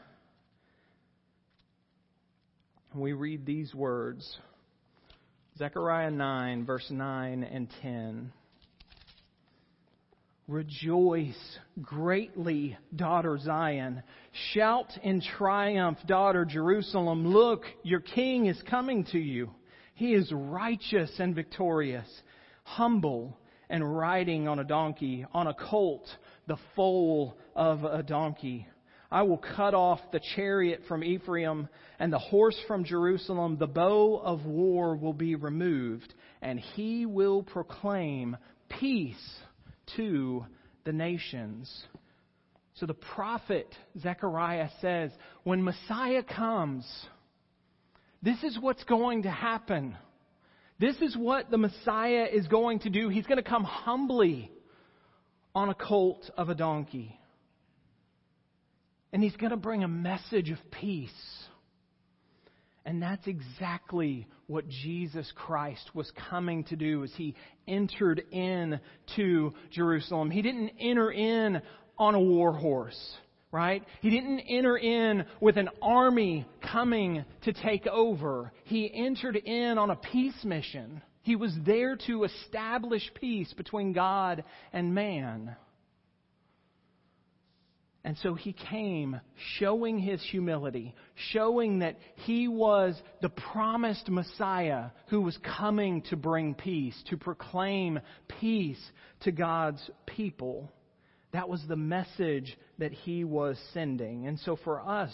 we 2.96 3.14
read 3.14 3.46
these 3.46 3.74
words 3.76 4.40
Zechariah 5.60 6.10
9, 6.10 6.66
verse 6.66 6.88
9 6.90 7.44
and 7.44 7.68
10. 7.82 8.32
Rejoice 10.48 11.58
greatly, 11.82 12.78
daughter 12.96 13.38
Zion. 13.38 14.02
Shout 14.54 14.88
in 15.04 15.20
triumph, 15.20 15.98
daughter 16.08 16.46
Jerusalem. 16.46 17.28
Look, 17.28 17.64
your 17.84 18.00
king 18.00 18.46
is 18.46 18.58
coming 18.70 19.04
to 19.12 19.20
you. 19.20 19.52
He 19.96 20.14
is 20.14 20.32
righteous 20.32 21.12
and 21.20 21.36
victorious, 21.36 22.08
humble 22.64 23.38
and 23.70 23.98
riding 23.98 24.48
on 24.48 24.60
a 24.60 24.64
donkey, 24.64 25.26
on 25.34 25.48
a 25.48 25.54
colt, 25.54 26.08
the 26.48 26.58
foal 26.74 27.38
of 27.54 27.84
a 27.84 28.02
donkey. 28.02 28.66
I 29.12 29.24
will 29.24 29.38
cut 29.38 29.74
off 29.74 30.00
the 30.12 30.22
chariot 30.36 30.82
from 30.88 31.04
Ephraim 31.04 31.68
and 31.98 32.14
the 32.14 32.20
horse 32.20 32.58
from 32.68 32.84
Jerusalem. 32.84 33.58
The 33.58 33.68
bow 33.68 34.22
of 34.24 34.46
war 34.46 34.96
will 34.96 35.14
be 35.14 35.36
removed, 35.36 36.14
and 36.42 36.60
he 36.60 37.06
will 37.06 37.42
proclaim 37.42 38.38
peace 38.70 39.16
to 39.98 40.46
the 40.86 40.94
nations. 40.94 41.72
So 42.76 42.86
the 42.86 42.94
prophet 42.94 43.68
Zechariah 44.00 44.70
says, 44.80 45.12
when 45.44 45.64
Messiah 45.64 46.24
comes, 46.24 46.86
this 48.22 48.42
is 48.44 48.58
what's 48.60 48.84
going 48.84 49.24
to 49.24 49.32
happen. 49.32 49.98
This 50.80 50.96
is 51.02 51.18
what 51.18 51.52
the 51.52 51.58
Messiah 51.58 52.28
is 52.32 52.48
going 52.48 52.80
to 52.80 52.90
do. 52.90 53.10
He's 53.10 53.26
going 53.26 53.44
to 53.44 53.50
come 53.50 53.64
humbly 53.64 54.52
on 55.54 55.70
a 55.70 55.76
colt 55.76 56.30
of 56.38 56.50
a 56.50 56.56
donkey. 56.56 57.19
And 59.12 59.24
he's 59.24 59.36
going 59.36 59.52
to 59.52 59.58
bring 59.58 59.84
a 59.84 59.88
message 59.88 60.52
of 60.52 60.58
peace. 60.72 61.10
And 62.86 63.02
that's 63.02 63.28
exactly 63.28 64.28
what 64.48 64.68
Jesus 64.68 65.32
Christ 65.36 65.92
was 65.94 66.12
coming 66.30 66.64
to 66.66 66.76
do 66.76 67.04
as 67.04 67.12
he 67.16 67.36
entered 67.68 68.24
in 68.32 68.80
to 69.16 69.54
Jerusalem. 69.72 70.32
He 70.32 70.42
didn't 70.42 70.72
enter 70.80 71.12
in 71.12 71.62
on 71.98 72.16
a 72.16 72.20
war 72.20 72.54
horse, 72.54 73.18
right? 73.52 73.84
He 74.02 74.10
didn't 74.10 74.40
enter 74.40 74.78
in 74.78 75.26
with 75.40 75.58
an 75.58 75.70
army 75.82 76.48
coming 76.72 77.26
to 77.44 77.54
take 77.54 77.86
over. 77.86 78.52
He 78.64 78.92
entered 78.92 79.36
in 79.36 79.78
on 79.78 79.92
a 79.92 79.96
peace 79.96 80.44
mission. 80.44 81.02
He 81.22 81.36
was 81.36 81.54
there 81.66 81.96
to 82.08 82.24
establish 82.24 83.04
peace 83.14 83.54
between 83.54 83.94
God 83.94 84.44
and 84.74 84.96
man. 84.96 85.56
And 88.10 88.18
so 88.24 88.34
he 88.34 88.54
came 88.54 89.22
showing 89.60 90.00
his 90.00 90.20
humility, 90.32 90.96
showing 91.32 91.78
that 91.80 92.00
he 92.16 92.48
was 92.48 93.00
the 93.22 93.30
promised 93.30 94.10
Messiah 94.10 94.86
who 95.10 95.22
was 95.22 95.38
coming 95.60 96.02
to 96.10 96.16
bring 96.16 96.56
peace, 96.56 97.00
to 97.12 97.18
proclaim 97.18 98.00
peace 98.42 98.84
to 99.20 99.32
God's 99.32 99.88
people. 100.08 100.72
That 101.34 101.50
was 101.50 101.62
the 101.68 101.76
message 101.76 102.58
that 102.80 102.94
he 102.94 103.26
was 103.26 103.60
sending. 103.76 104.26
And 104.26 104.40
so 104.40 104.56
for 104.56 104.82
us, 104.82 105.14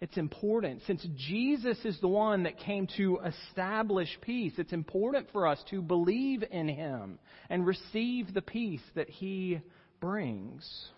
It's 0.00 0.18
important. 0.18 0.82
Since 0.86 1.06
Jesus 1.16 1.78
is 1.84 1.98
the 2.00 2.08
one 2.08 2.42
that 2.42 2.58
came 2.58 2.86
to 2.98 3.18
establish 3.24 4.08
peace, 4.20 4.52
it's 4.58 4.74
important 4.74 5.28
for 5.32 5.46
us 5.46 5.62
to 5.70 5.80
believe 5.80 6.44
in 6.50 6.68
him 6.68 7.18
and 7.48 7.66
receive 7.66 8.34
the 8.34 8.42
peace 8.42 8.82
that 8.94 9.08
he 9.08 9.60
brings. 10.00 10.90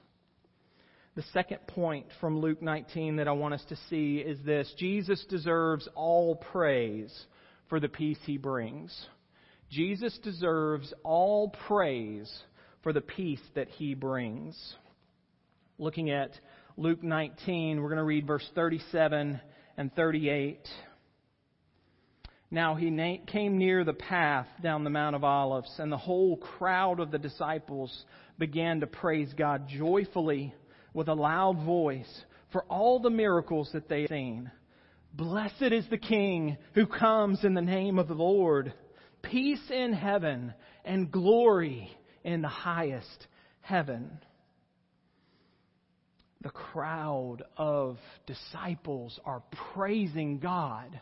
The 1.19 1.25
second 1.33 1.67
point 1.67 2.07
from 2.21 2.39
Luke 2.39 2.63
19 2.63 3.17
that 3.17 3.27
I 3.27 3.33
want 3.33 3.53
us 3.53 3.65
to 3.71 3.77
see 3.91 4.19
is 4.19 4.39
this 4.45 4.73
Jesus 4.79 5.27
deserves 5.29 5.89
all 5.97 6.37
praise 6.37 7.13
for 7.69 7.81
the 7.81 7.89
peace 7.89 8.21
he 8.25 8.39
brings. 8.39 8.97
Jesus 9.69 10.17
deserves 10.23 10.95
all 11.03 11.49
praise 11.67 12.33
for 12.85 12.93
the 12.93 13.01
peace 13.01 13.41
that 13.57 13.67
he 13.67 13.95
brings. 13.95 14.57
Looking 15.77 16.09
at 16.11 16.39
Luke 16.77 17.03
19, 17.03 17.83
we're 17.83 17.89
going 17.89 17.97
to 17.97 18.05
read 18.05 18.25
verse 18.25 18.49
37 18.55 19.41
and 19.77 19.95
38. 19.97 20.69
Now 22.49 22.77
he 22.77 23.23
came 23.27 23.59
near 23.59 23.83
the 23.83 23.93
path 23.93 24.47
down 24.63 24.85
the 24.85 24.91
Mount 24.91 25.17
of 25.17 25.25
Olives, 25.25 25.75
and 25.81 25.91
the 25.91 25.97
whole 25.97 26.37
crowd 26.37 27.01
of 27.01 27.11
the 27.11 27.19
disciples 27.19 28.05
began 28.39 28.79
to 28.79 28.87
praise 28.87 29.33
God 29.37 29.67
joyfully 29.67 30.55
with 30.99 31.09
a 31.09 31.15
loud 31.15 31.65
voice 31.65 32.25
for 32.53 32.65
all 32.65 33.01
the 33.01 33.09
miracles 33.09 33.71
that 33.73 33.89
they 33.89 34.03
had 34.03 34.11
seen. 34.11 34.51
Blessed 35.15 35.73
is 35.73 35.89
the 35.89 35.99
King 35.99 36.59
who 36.75 36.87
comes 36.87 37.45
in 37.45 37.55
the 37.55 37.63
name 37.63 37.99
of 37.99 38.09
the 38.09 38.15
Lord. 38.15 38.75
Peace 39.23 39.71
in 39.71 39.93
heaven 39.93 40.53
and 40.85 41.11
glory 41.11 41.91
in 42.25 42.43
the 42.43 42.49
highest 42.49 43.27
heaven 43.63 44.19
the 46.41 46.51
crowd 46.51 47.39
of 47.57 47.99
disciples 48.27 49.19
are 49.25 49.43
praising 49.75 50.39
God 50.39 51.01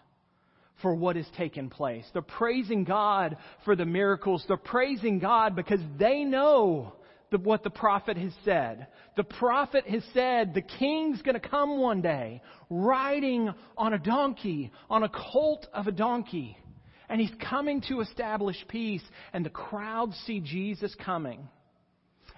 for 0.80 0.94
what 0.94 1.16
has 1.16 1.26
taken 1.36 1.68
place. 1.68 2.04
They're 2.12 2.22
praising 2.22 2.84
God 2.84 3.36
for 3.64 3.76
the 3.76 3.84
miracles. 3.84 4.44
They're 4.48 4.56
praising 4.56 5.18
God 5.18 5.54
because 5.54 5.80
they 5.98 6.24
know 6.24 6.94
the, 7.36 7.42
what 7.42 7.62
the 7.62 7.70
prophet 7.70 8.16
has 8.16 8.32
said. 8.44 8.86
The 9.16 9.24
prophet 9.24 9.86
has 9.86 10.02
said 10.14 10.54
the 10.54 10.62
king's 10.62 11.20
going 11.22 11.38
to 11.38 11.48
come 11.48 11.80
one 11.80 12.00
day 12.00 12.40
riding 12.70 13.52
on 13.76 13.92
a 13.92 13.98
donkey, 13.98 14.72
on 14.88 15.02
a 15.02 15.08
colt 15.08 15.66
of 15.74 15.86
a 15.86 15.92
donkey. 15.92 16.56
And 17.08 17.20
he's 17.20 17.32
coming 17.48 17.82
to 17.88 18.00
establish 18.00 18.56
peace. 18.68 19.02
And 19.32 19.44
the 19.44 19.50
crowd 19.50 20.12
see 20.26 20.40
Jesus 20.40 20.94
coming 21.04 21.48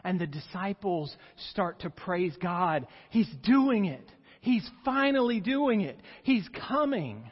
and 0.04 0.20
the 0.20 0.26
disciples 0.26 1.14
start 1.50 1.80
to 1.80 1.90
praise 1.90 2.34
God. 2.40 2.86
He's 3.10 3.30
doing 3.42 3.86
it. 3.86 4.10
He's 4.40 4.68
finally 4.84 5.40
doing 5.40 5.80
it. 5.80 5.98
He's 6.22 6.48
coming. 6.68 7.30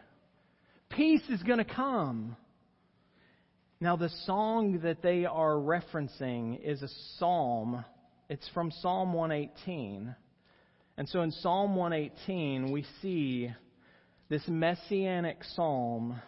Peace 0.91 1.23
is 1.29 1.43
going 1.43 1.59
to 1.59 1.65
come. 1.65 2.37
Now, 3.81 3.97
the 3.97 4.11
song 4.25 4.81
that 4.85 5.03
they 5.03 5.27
are 5.27 5.55
referencing 5.55 6.61
is 6.63 6.83
a 6.83 6.89
psalm. 7.19 7.85
It's 8.29 8.49
from 8.55 8.71
Psalm 8.71 9.13
118. 9.13 10.15
And 10.97 11.09
so 11.09 11.21
in 11.21 11.31
Psalm 11.31 11.77
118, 11.77 12.73
we 12.73 12.87
see 13.03 13.53
this 14.29 14.43
messianic 14.49 15.45
psalm 15.55 16.21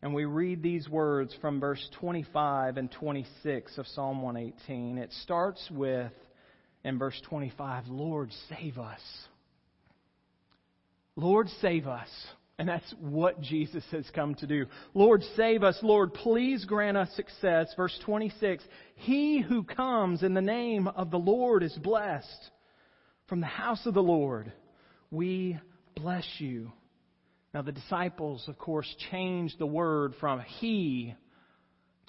and 0.00 0.14
we 0.14 0.26
read 0.26 0.62
these 0.62 0.88
words 0.88 1.34
from 1.40 1.58
verse 1.58 1.84
25 1.98 2.76
and 2.76 2.90
26 2.92 3.78
of 3.78 3.86
Psalm 3.88 4.22
118. 4.22 4.98
It 4.98 5.12
starts 5.22 5.68
with, 5.72 6.12
in 6.84 6.98
verse 6.98 7.20
25, 7.28 7.88
Lord, 7.88 8.30
save 8.48 8.78
us. 8.78 9.00
Lord, 11.16 11.48
save 11.60 11.88
us. 11.88 12.08
And 12.58 12.68
that's 12.68 12.92
what 13.00 13.40
Jesus 13.40 13.84
has 13.92 14.04
come 14.14 14.34
to 14.36 14.46
do. 14.46 14.66
Lord, 14.92 15.22
save 15.36 15.62
us. 15.62 15.78
Lord, 15.80 16.12
please 16.12 16.64
grant 16.64 16.96
us 16.96 17.08
success. 17.14 17.72
Verse 17.76 17.96
26 18.04 18.64
He 18.96 19.40
who 19.40 19.62
comes 19.62 20.24
in 20.24 20.34
the 20.34 20.42
name 20.42 20.88
of 20.88 21.10
the 21.10 21.18
Lord 21.18 21.62
is 21.62 21.76
blessed. 21.82 22.50
From 23.28 23.40
the 23.40 23.46
house 23.46 23.86
of 23.86 23.94
the 23.94 24.02
Lord, 24.02 24.52
we 25.10 25.58
bless 25.94 26.26
you. 26.38 26.72
Now, 27.54 27.62
the 27.62 27.72
disciples, 27.72 28.44
of 28.48 28.58
course, 28.58 28.92
changed 29.10 29.58
the 29.58 29.66
word 29.66 30.14
from 30.18 30.40
he 30.40 31.14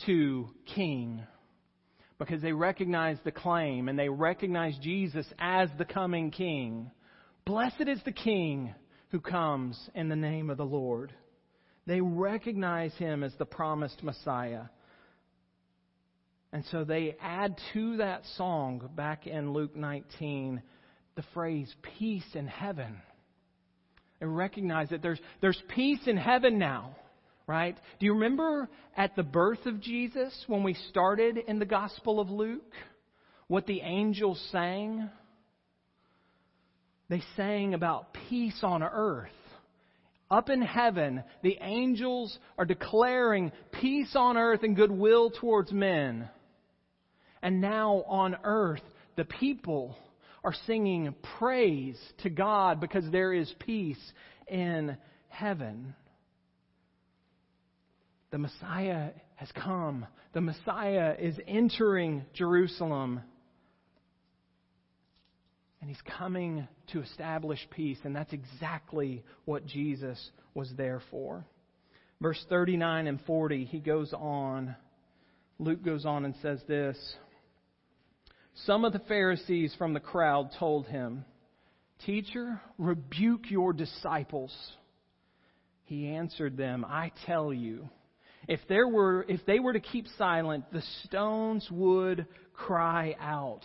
to 0.05 0.47
king 0.73 1.21
because 2.17 2.41
they 2.41 2.51
recognized 2.51 3.23
the 3.23 3.31
claim 3.31 3.87
and 3.87 3.97
they 3.97 4.09
recognized 4.09 4.81
Jesus 4.81 5.25
as 5.37 5.69
the 5.77 5.85
coming 5.85 6.31
king. 6.31 6.91
Blessed 7.45 7.87
is 7.87 7.99
the 8.03 8.11
king 8.11 8.73
who 9.09 9.19
comes 9.19 9.79
in 9.95 10.09
the 10.09 10.15
name 10.15 10.49
of 10.49 10.57
the 10.57 10.65
Lord. 10.65 11.13
They 11.85 12.01
recognize 12.01 12.93
him 12.95 13.23
as 13.23 13.33
the 13.37 13.45
promised 13.45 14.03
Messiah. 14.03 14.65
And 16.51 16.63
so 16.71 16.83
they 16.83 17.15
add 17.21 17.59
to 17.73 17.97
that 17.97 18.23
song 18.37 18.89
back 18.95 19.27
in 19.27 19.53
Luke 19.53 19.75
19 19.75 20.61
the 21.15 21.23
phrase 21.33 21.73
peace 21.97 22.25
in 22.33 22.47
heaven 22.47 23.01
and 24.21 24.35
recognize 24.35 24.89
that 24.89 25.01
there's, 25.01 25.19
there's 25.41 25.61
peace 25.75 26.01
in 26.05 26.17
heaven 26.17 26.57
now, 26.57 26.95
right? 27.47 27.77
Do 27.99 28.05
you 28.05 28.13
remember 28.13 28.69
at 28.95 29.15
the 29.15 29.23
birth 29.23 29.65
of 29.65 29.81
Jesus 29.81 30.33
when 30.47 30.63
we 30.63 30.73
started 30.89 31.37
in 31.37 31.59
the 31.59 31.65
Gospel 31.65 32.19
of 32.19 32.29
Luke? 32.29 32.73
What 33.47 33.65
the 33.65 33.81
angels 33.81 34.41
sang? 34.51 35.09
They 37.09 37.23
sang 37.35 37.73
about 37.73 38.13
peace 38.29 38.59
on 38.61 38.83
earth. 38.83 39.29
Up 40.31 40.49
in 40.49 40.61
heaven, 40.61 41.23
the 41.41 41.57
angels 41.59 42.37
are 42.57 42.65
declaring 42.65 43.51
peace 43.71 44.15
on 44.15 44.37
earth 44.37 44.61
and 44.61 44.75
goodwill 44.75 45.31
towards 45.31 45.71
men. 45.71 46.29
And 47.41 47.61
now 47.61 48.03
on 48.07 48.37
earth, 48.43 48.83
the 49.15 49.25
people 49.25 49.97
are 50.43 50.53
singing 50.67 51.15
praise 51.39 51.99
to 52.19 52.29
God 52.29 52.79
because 52.79 53.09
there 53.11 53.33
is 53.33 53.51
peace 53.59 53.99
in 54.47 54.97
heaven. 55.29 55.95
The 58.31 58.37
Messiah 58.37 59.09
has 59.35 59.51
come. 59.53 60.05
The 60.33 60.41
Messiah 60.41 61.15
is 61.17 61.39
entering 61.47 62.25
Jerusalem. 62.33 63.21
And 65.81 65.89
he's 65.89 66.01
coming 66.17 66.67
to 66.91 67.01
establish 67.01 67.65
peace, 67.71 67.99
and 68.03 68.15
that's 68.15 68.33
exactly 68.33 69.23
what 69.45 69.65
Jesus 69.65 70.19
was 70.53 70.71
there 70.75 71.01
for. 71.09 71.45
Verse 72.21 72.43
39 72.49 73.07
and 73.07 73.21
40, 73.21 73.65
he 73.65 73.79
goes 73.79 74.13
on. 74.13 74.75
Luke 75.57 75.83
goes 75.83 76.05
on 76.05 76.25
and 76.25 76.35
says 76.41 76.59
this. 76.67 76.97
Some 78.65 78.83
of 78.83 78.91
the 78.91 78.99
Pharisees 78.99 79.73
from 79.77 79.93
the 79.93 80.01
crowd 80.01 80.49
told 80.59 80.87
him, 80.87 81.23
Teacher, 82.05 82.61
rebuke 82.77 83.49
your 83.49 83.71
disciples. 83.73 84.53
He 85.85 86.07
answered 86.07 86.57
them, 86.57 86.85
I 86.85 87.11
tell 87.25 87.53
you, 87.53 87.89
if, 88.47 88.59
there 88.67 88.87
were, 88.87 89.25
if 89.27 89.45
they 89.45 89.59
were 89.59 89.73
to 89.73 89.79
keep 89.79 90.07
silent, 90.17 90.65
the 90.71 90.83
stones 91.05 91.67
would 91.71 92.25
cry 92.53 93.15
out. 93.19 93.61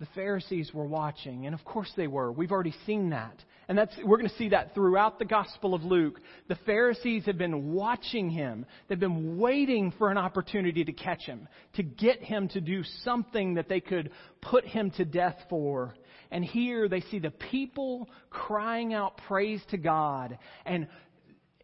The 0.00 0.06
Pharisees 0.14 0.72
were 0.74 0.86
watching, 0.86 1.46
and 1.46 1.54
of 1.54 1.64
course 1.64 1.90
they 1.96 2.08
were. 2.08 2.32
We've 2.32 2.50
already 2.50 2.74
seen 2.84 3.10
that. 3.10 3.36
And 3.68 3.78
that's, 3.78 3.94
we're 4.04 4.18
going 4.18 4.28
to 4.28 4.36
see 4.36 4.50
that 4.50 4.74
throughout 4.74 5.18
the 5.18 5.24
Gospel 5.24 5.72
of 5.72 5.84
Luke. 5.84 6.20
The 6.48 6.58
Pharisees 6.66 7.24
have 7.26 7.38
been 7.38 7.72
watching 7.72 8.28
him. 8.28 8.66
They've 8.88 8.98
been 8.98 9.38
waiting 9.38 9.92
for 9.96 10.10
an 10.10 10.18
opportunity 10.18 10.84
to 10.84 10.92
catch 10.92 11.22
him, 11.22 11.48
to 11.74 11.82
get 11.82 12.22
him 12.22 12.48
to 12.48 12.60
do 12.60 12.82
something 13.04 13.54
that 13.54 13.68
they 13.68 13.80
could 13.80 14.10
put 14.42 14.66
him 14.66 14.90
to 14.92 15.04
death 15.04 15.36
for. 15.48 15.94
And 16.30 16.44
here 16.44 16.88
they 16.88 17.00
see 17.02 17.20
the 17.20 17.30
people 17.30 18.10
crying 18.28 18.92
out 18.92 19.20
praise 19.28 19.62
to 19.70 19.78
God 19.78 20.36
and 20.66 20.88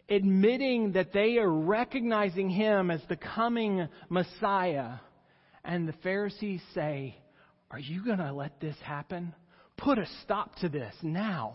admitting 0.08 0.92
that 0.92 1.12
they 1.12 1.36
are 1.38 1.52
recognizing 1.52 2.48
him 2.48 2.90
as 2.90 3.00
the 3.08 3.16
coming 3.16 3.88
Messiah. 4.08 4.94
And 5.64 5.86
the 5.86 5.94
Pharisees 6.02 6.62
say, 6.74 7.16
are 7.70 7.78
you 7.78 8.04
going 8.04 8.18
to 8.18 8.32
let 8.32 8.60
this 8.60 8.76
happen? 8.82 9.34
Put 9.76 9.98
a 9.98 10.06
stop 10.22 10.56
to 10.56 10.68
this 10.68 10.94
now. 11.02 11.54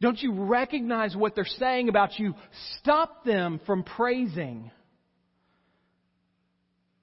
Don't 0.00 0.20
you 0.20 0.32
recognize 0.32 1.16
what 1.16 1.34
they're 1.34 1.44
saying 1.44 1.88
about 1.88 2.18
you? 2.18 2.34
Stop 2.78 3.24
them 3.24 3.60
from 3.66 3.82
praising. 3.82 4.70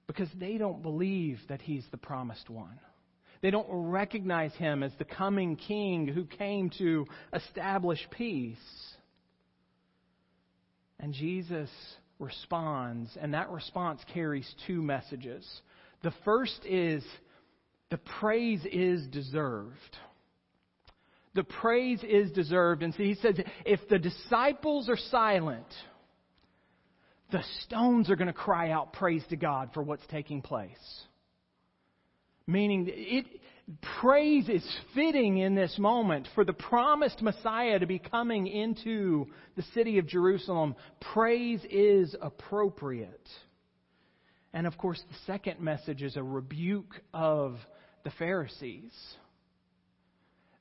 Because 0.06 0.28
they 0.38 0.56
don't 0.56 0.82
believe 0.82 1.38
that 1.48 1.60
he's 1.60 1.84
the 1.90 1.96
promised 1.96 2.48
one. 2.48 2.78
They 3.42 3.50
don't 3.50 3.68
recognize 3.68 4.52
him 4.54 4.82
as 4.82 4.92
the 4.98 5.04
coming 5.04 5.56
king 5.56 6.08
who 6.08 6.24
came 6.24 6.70
to 6.78 7.06
establish 7.34 8.00
peace. 8.10 8.56
And 10.98 11.12
Jesus 11.12 11.68
responds, 12.18 13.10
and 13.20 13.34
that 13.34 13.50
response 13.50 14.00
carries 14.14 14.50
two 14.66 14.80
messages. 14.80 15.46
The 16.02 16.14
first 16.24 16.64
is 16.64 17.04
the 17.90 17.98
praise 17.98 18.64
is 18.70 19.06
deserved. 19.08 19.96
The 21.34 21.44
praise 21.44 22.02
is 22.02 22.32
deserved. 22.32 22.82
And 22.82 22.92
so 22.94 23.02
he 23.02 23.14
says, 23.14 23.36
if 23.64 23.80
the 23.88 23.98
disciples 23.98 24.88
are 24.88 24.96
silent, 24.96 25.66
the 27.30 27.42
stones 27.64 28.10
are 28.10 28.16
going 28.16 28.26
to 28.26 28.32
cry 28.32 28.70
out 28.70 28.92
praise 28.92 29.22
to 29.30 29.36
God 29.36 29.70
for 29.74 29.82
what's 29.82 30.06
taking 30.08 30.42
place. 30.42 30.70
Meaning, 32.46 32.86
it, 32.88 33.26
praise 34.00 34.48
is 34.48 34.64
fitting 34.94 35.38
in 35.38 35.54
this 35.54 35.76
moment 35.78 36.28
for 36.34 36.44
the 36.44 36.52
promised 36.52 37.20
Messiah 37.20 37.78
to 37.78 37.86
be 37.86 37.98
coming 37.98 38.46
into 38.46 39.26
the 39.56 39.64
city 39.74 39.98
of 39.98 40.06
Jerusalem. 40.06 40.76
Praise 41.12 41.60
is 41.68 42.14
appropriate. 42.20 43.28
And 44.52 44.66
of 44.66 44.78
course, 44.78 45.02
the 45.10 45.18
second 45.26 45.60
message 45.60 46.02
is 46.02 46.16
a 46.16 46.22
rebuke 46.22 46.94
of 47.12 47.56
the 48.06 48.12
Pharisees. 48.20 48.92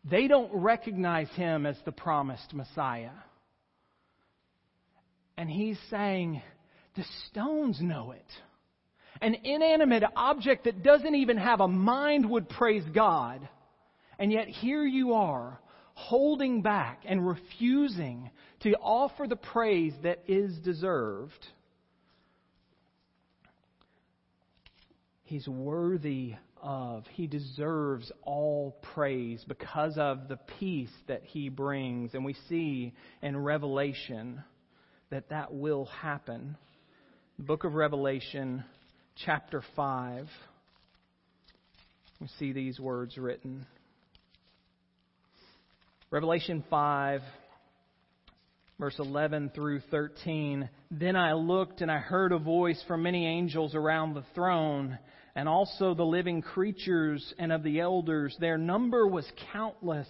They 0.03 0.27
don't 0.27 0.49
recognize 0.51 1.29
him 1.35 1.67
as 1.67 1.77
the 1.85 1.91
promised 1.91 2.55
Messiah. 2.55 3.11
And 5.37 5.47
he's 5.47 5.77
saying, 5.91 6.41
the 6.95 7.05
stones 7.29 7.77
know 7.79 8.13
it. 8.13 8.25
An 9.21 9.35
inanimate 9.43 10.01
object 10.15 10.63
that 10.63 10.81
doesn't 10.81 11.13
even 11.13 11.37
have 11.37 11.59
a 11.59 11.67
mind 11.67 12.27
would 12.27 12.49
praise 12.49 12.83
God. 12.95 13.47
And 14.17 14.31
yet 14.31 14.47
here 14.47 14.83
you 14.83 15.13
are, 15.13 15.59
holding 15.93 16.63
back 16.63 17.03
and 17.05 17.27
refusing 17.27 18.31
to 18.61 18.71
offer 18.81 19.27
the 19.27 19.35
praise 19.35 19.93
that 20.01 20.23
is 20.27 20.57
deserved. 20.57 21.45
He's 25.25 25.47
worthy 25.47 26.37
of, 26.61 27.05
he 27.13 27.27
deserves 27.27 28.11
all 28.23 28.77
praise 28.93 29.43
because 29.47 29.97
of 29.97 30.27
the 30.27 30.37
peace 30.59 30.93
that 31.07 31.23
he 31.23 31.49
brings. 31.49 32.13
And 32.13 32.25
we 32.25 32.35
see 32.49 32.93
in 33.21 33.37
Revelation 33.37 34.43
that 35.09 35.29
that 35.29 35.53
will 35.53 35.85
happen. 35.85 36.57
The 37.37 37.43
book 37.43 37.63
of 37.63 37.73
Revelation, 37.73 38.63
chapter 39.25 39.63
5, 39.75 40.27
we 42.21 42.27
see 42.39 42.53
these 42.53 42.79
words 42.79 43.17
written. 43.17 43.65
Revelation 46.11 46.63
5, 46.69 47.21
verse 48.79 48.95
11 48.99 49.51
through 49.53 49.81
13. 49.91 50.69
Then 50.91 51.15
I 51.15 51.33
looked 51.33 51.81
and 51.81 51.91
I 51.91 51.97
heard 51.97 52.31
a 52.31 52.39
voice 52.39 52.81
from 52.87 53.03
many 53.03 53.25
angels 53.27 53.75
around 53.75 54.13
the 54.13 54.23
throne 54.33 54.97
and 55.35 55.49
also 55.49 55.93
the 55.93 56.03
living 56.03 56.41
creatures 56.41 57.33
and 57.37 57.51
of 57.51 57.63
the 57.63 57.79
elders. 57.79 58.35
Their 58.39 58.57
number 58.57 59.05
was 59.05 59.29
countless, 59.51 60.07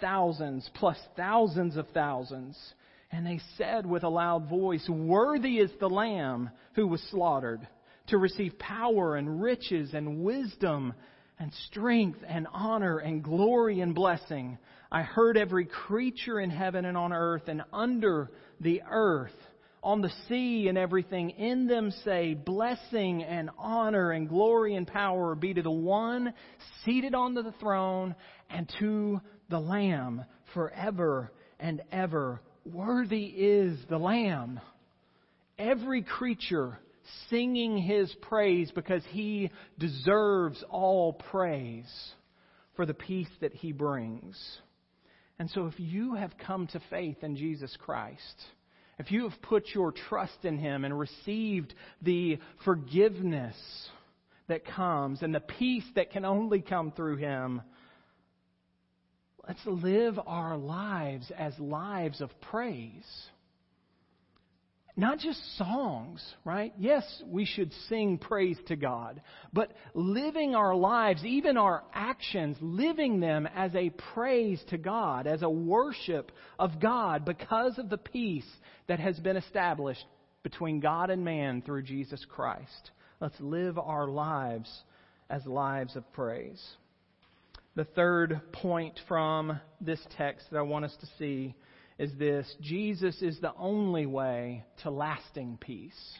thousands 0.00 0.68
plus 0.74 0.98
thousands 1.16 1.76
of 1.76 1.86
thousands. 1.94 2.58
And 3.12 3.24
they 3.24 3.40
said 3.56 3.86
with 3.86 4.02
a 4.02 4.08
loud 4.08 4.48
voice, 4.48 4.86
Worthy 4.88 5.58
is 5.58 5.70
the 5.78 5.88
Lamb 5.88 6.50
who 6.74 6.88
was 6.88 7.00
slaughtered 7.10 7.66
to 8.08 8.18
receive 8.18 8.58
power 8.58 9.16
and 9.16 9.40
riches 9.40 9.94
and 9.94 10.24
wisdom 10.24 10.92
and 11.38 11.52
strength 11.68 12.18
and 12.26 12.46
honor 12.52 12.98
and 12.98 13.22
glory 13.22 13.80
and 13.80 13.94
blessing. 13.94 14.58
I 14.90 15.02
heard 15.02 15.36
every 15.36 15.66
creature 15.66 16.40
in 16.40 16.50
heaven 16.50 16.84
and 16.84 16.96
on 16.96 17.12
earth 17.12 17.48
and 17.48 17.62
under 17.72 18.30
the 18.60 18.82
earth 18.88 19.32
on 19.84 20.00
the 20.00 20.12
sea 20.28 20.66
and 20.68 20.78
everything 20.78 21.30
in 21.30 21.66
them 21.66 21.92
say, 22.04 22.34
Blessing 22.34 23.22
and 23.22 23.50
honor 23.58 24.10
and 24.10 24.28
glory 24.28 24.74
and 24.74 24.86
power 24.86 25.34
be 25.34 25.54
to 25.54 25.62
the 25.62 25.70
one 25.70 26.32
seated 26.84 27.14
on 27.14 27.34
the 27.34 27.54
throne 27.60 28.14
and 28.50 28.72
to 28.80 29.20
the 29.50 29.60
Lamb 29.60 30.24
forever 30.54 31.30
and 31.60 31.82
ever. 31.92 32.40
Worthy 32.64 33.24
is 33.24 33.78
the 33.90 33.98
Lamb. 33.98 34.58
Every 35.58 36.02
creature 36.02 36.78
singing 37.28 37.76
his 37.76 38.12
praise 38.22 38.72
because 38.74 39.02
he 39.10 39.50
deserves 39.78 40.64
all 40.70 41.12
praise 41.12 42.12
for 42.74 42.86
the 42.86 42.94
peace 42.94 43.28
that 43.42 43.52
he 43.52 43.72
brings. 43.72 44.36
And 45.38 45.50
so 45.50 45.66
if 45.66 45.74
you 45.78 46.14
have 46.14 46.32
come 46.38 46.68
to 46.68 46.80
faith 46.90 47.18
in 47.22 47.36
Jesus 47.36 47.76
Christ, 47.78 48.42
if 48.98 49.10
you 49.10 49.28
have 49.28 49.42
put 49.42 49.68
your 49.74 49.92
trust 49.92 50.44
in 50.44 50.58
Him 50.58 50.84
and 50.84 50.98
received 50.98 51.74
the 52.02 52.38
forgiveness 52.64 53.56
that 54.48 54.64
comes 54.64 55.22
and 55.22 55.34
the 55.34 55.40
peace 55.40 55.84
that 55.96 56.10
can 56.10 56.24
only 56.24 56.60
come 56.60 56.92
through 56.92 57.16
Him, 57.16 57.62
let's 59.46 59.64
live 59.66 60.18
our 60.26 60.56
lives 60.56 61.30
as 61.36 61.58
lives 61.58 62.20
of 62.20 62.30
praise. 62.50 63.28
Not 64.96 65.18
just 65.18 65.40
songs, 65.58 66.24
right? 66.44 66.72
Yes, 66.78 67.04
we 67.26 67.46
should 67.46 67.72
sing 67.88 68.16
praise 68.16 68.56
to 68.68 68.76
God, 68.76 69.20
but 69.52 69.72
living 69.92 70.54
our 70.54 70.74
lives, 70.76 71.24
even 71.24 71.56
our 71.56 71.82
actions, 71.92 72.56
living 72.60 73.18
them 73.18 73.48
as 73.56 73.74
a 73.74 73.90
praise 74.14 74.62
to 74.68 74.78
God, 74.78 75.26
as 75.26 75.42
a 75.42 75.50
worship 75.50 76.30
of 76.60 76.78
God 76.80 77.24
because 77.24 77.76
of 77.78 77.90
the 77.90 77.98
peace 77.98 78.48
that 78.86 79.00
has 79.00 79.18
been 79.18 79.36
established 79.36 80.04
between 80.44 80.78
God 80.78 81.10
and 81.10 81.24
man 81.24 81.60
through 81.62 81.82
Jesus 81.82 82.24
Christ. 82.28 82.92
Let's 83.20 83.40
live 83.40 83.78
our 83.78 84.06
lives 84.06 84.70
as 85.28 85.44
lives 85.44 85.96
of 85.96 86.12
praise. 86.12 86.62
The 87.74 87.84
third 87.84 88.40
point 88.52 89.00
from 89.08 89.58
this 89.80 90.00
text 90.16 90.46
that 90.52 90.58
I 90.58 90.62
want 90.62 90.84
us 90.84 90.96
to 91.00 91.08
see 91.18 91.56
is 91.98 92.10
this 92.18 92.52
Jesus 92.60 93.20
is 93.22 93.38
the 93.40 93.52
only 93.58 94.06
way 94.06 94.64
to 94.82 94.90
lasting 94.90 95.58
peace. 95.60 96.18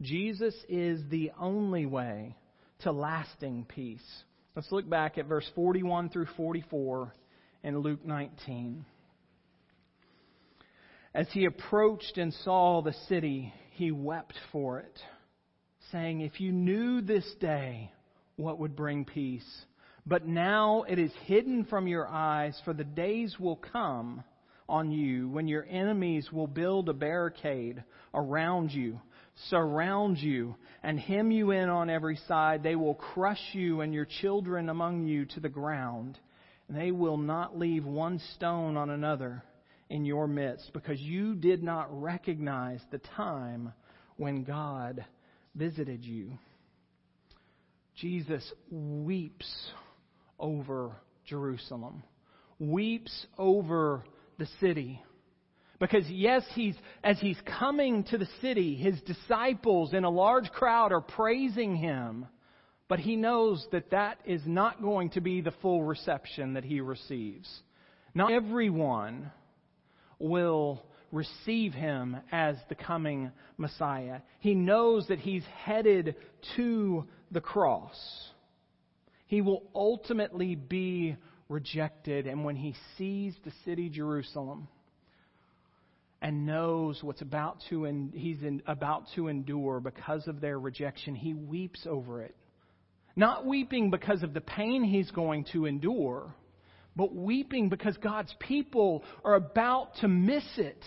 Jesus 0.00 0.54
is 0.68 1.00
the 1.10 1.30
only 1.38 1.86
way 1.86 2.36
to 2.80 2.92
lasting 2.92 3.66
peace. 3.68 4.22
Let's 4.56 4.72
look 4.72 4.88
back 4.88 5.18
at 5.18 5.26
verse 5.26 5.48
41 5.54 6.10
through 6.10 6.26
44 6.36 7.14
in 7.62 7.78
Luke 7.78 8.04
19. 8.04 8.84
As 11.14 11.28
he 11.32 11.44
approached 11.44 12.18
and 12.18 12.32
saw 12.44 12.82
the 12.82 12.94
city, 13.08 13.52
he 13.72 13.92
wept 13.92 14.34
for 14.52 14.80
it, 14.80 14.98
saying, 15.92 16.20
If 16.20 16.40
you 16.40 16.50
knew 16.50 17.00
this 17.00 17.28
day 17.40 17.92
what 18.36 18.58
would 18.58 18.74
bring 18.74 19.04
peace, 19.04 19.64
but 20.06 20.26
now 20.26 20.84
it 20.88 20.98
is 20.98 21.12
hidden 21.24 21.64
from 21.64 21.86
your 21.86 22.06
eyes, 22.08 22.60
for 22.64 22.74
the 22.74 22.84
days 22.84 23.36
will 23.38 23.56
come 23.56 24.24
on 24.68 24.90
you 24.90 25.28
when 25.28 25.48
your 25.48 25.66
enemies 25.68 26.30
will 26.32 26.46
build 26.46 26.88
a 26.88 26.94
barricade 26.94 27.82
around 28.12 28.72
you, 28.72 29.00
surround 29.48 30.18
you, 30.18 30.54
and 30.82 30.98
hem 30.98 31.30
you 31.30 31.50
in 31.50 31.68
on 31.68 31.90
every 31.90 32.18
side. 32.28 32.62
They 32.62 32.76
will 32.76 32.94
crush 32.94 33.42
you 33.52 33.80
and 33.80 33.92
your 33.92 34.06
children 34.20 34.68
among 34.68 35.06
you 35.06 35.26
to 35.26 35.40
the 35.40 35.48
ground, 35.48 36.18
and 36.68 36.76
they 36.76 36.90
will 36.90 37.18
not 37.18 37.58
leave 37.58 37.84
one 37.84 38.20
stone 38.34 38.76
on 38.76 38.90
another 38.90 39.42
in 39.90 40.04
your 40.04 40.26
midst 40.26 40.72
because 40.72 41.00
you 41.00 41.34
did 41.34 41.62
not 41.62 41.88
recognize 42.02 42.80
the 42.90 43.00
time 43.16 43.72
when 44.16 44.44
God 44.44 45.04
visited 45.54 46.04
you. 46.04 46.32
Jesus 47.96 48.52
weeps 48.70 49.68
over 50.38 50.96
Jerusalem, 51.26 52.02
weeps 52.58 53.26
over 53.38 54.02
the 54.38 54.48
city. 54.60 55.02
Because 55.80 56.08
yes, 56.08 56.42
he's, 56.54 56.76
as 57.02 57.18
he's 57.18 57.38
coming 57.58 58.04
to 58.04 58.18
the 58.18 58.28
city, 58.40 58.74
his 58.74 59.00
disciples 59.02 59.92
in 59.92 60.04
a 60.04 60.10
large 60.10 60.50
crowd 60.50 60.92
are 60.92 61.00
praising 61.00 61.76
him. 61.76 62.26
But 62.88 63.00
he 63.00 63.16
knows 63.16 63.66
that 63.72 63.90
that 63.90 64.18
is 64.24 64.42
not 64.46 64.82
going 64.82 65.10
to 65.10 65.20
be 65.20 65.40
the 65.40 65.54
full 65.62 65.82
reception 65.82 66.54
that 66.54 66.64
he 66.64 66.80
receives. 66.80 67.48
Not 68.14 68.32
everyone 68.32 69.30
will 70.18 70.84
receive 71.10 71.72
him 71.72 72.16
as 72.30 72.56
the 72.68 72.74
coming 72.74 73.32
Messiah. 73.56 74.20
He 74.40 74.54
knows 74.54 75.08
that 75.08 75.18
he's 75.18 75.44
headed 75.64 76.16
to 76.56 77.06
the 77.30 77.40
cross. 77.40 77.96
He 79.26 79.40
will 79.40 79.62
ultimately 79.74 80.54
be 80.54 81.16
rejected. 81.48 82.26
And 82.26 82.44
when 82.44 82.56
he 82.56 82.74
sees 82.96 83.34
the 83.44 83.52
city 83.64 83.88
Jerusalem 83.88 84.68
and 86.20 86.46
knows 86.46 87.02
what's 87.02 87.22
about 87.22 87.58
to 87.70 87.86
en- 87.86 88.12
he's 88.14 88.42
in, 88.42 88.62
about 88.66 89.04
to 89.14 89.28
endure 89.28 89.80
because 89.80 90.26
of 90.26 90.40
their 90.40 90.58
rejection, 90.58 91.14
he 91.14 91.34
weeps 91.34 91.86
over 91.88 92.22
it. 92.22 92.34
Not 93.16 93.46
weeping 93.46 93.90
because 93.90 94.22
of 94.22 94.34
the 94.34 94.40
pain 94.40 94.82
he's 94.82 95.10
going 95.10 95.44
to 95.52 95.66
endure, 95.66 96.34
but 96.96 97.14
weeping 97.14 97.68
because 97.68 97.96
God's 97.98 98.34
people 98.40 99.04
are 99.24 99.34
about 99.34 99.96
to 100.00 100.08
miss 100.08 100.44
it. 100.56 100.82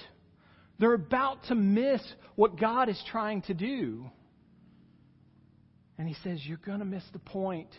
They're 0.80 0.94
about 0.94 1.44
to 1.46 1.56
miss 1.56 2.02
what 2.36 2.60
God 2.60 2.90
is 2.90 3.02
trying 3.10 3.42
to 3.44 3.54
do. 3.54 4.10
And 5.98 6.08
he 6.08 6.16
says, 6.24 6.40
You're 6.44 6.58
going 6.58 6.80
to 6.80 6.86
miss 6.86 7.04
the 7.14 7.20
point, 7.20 7.70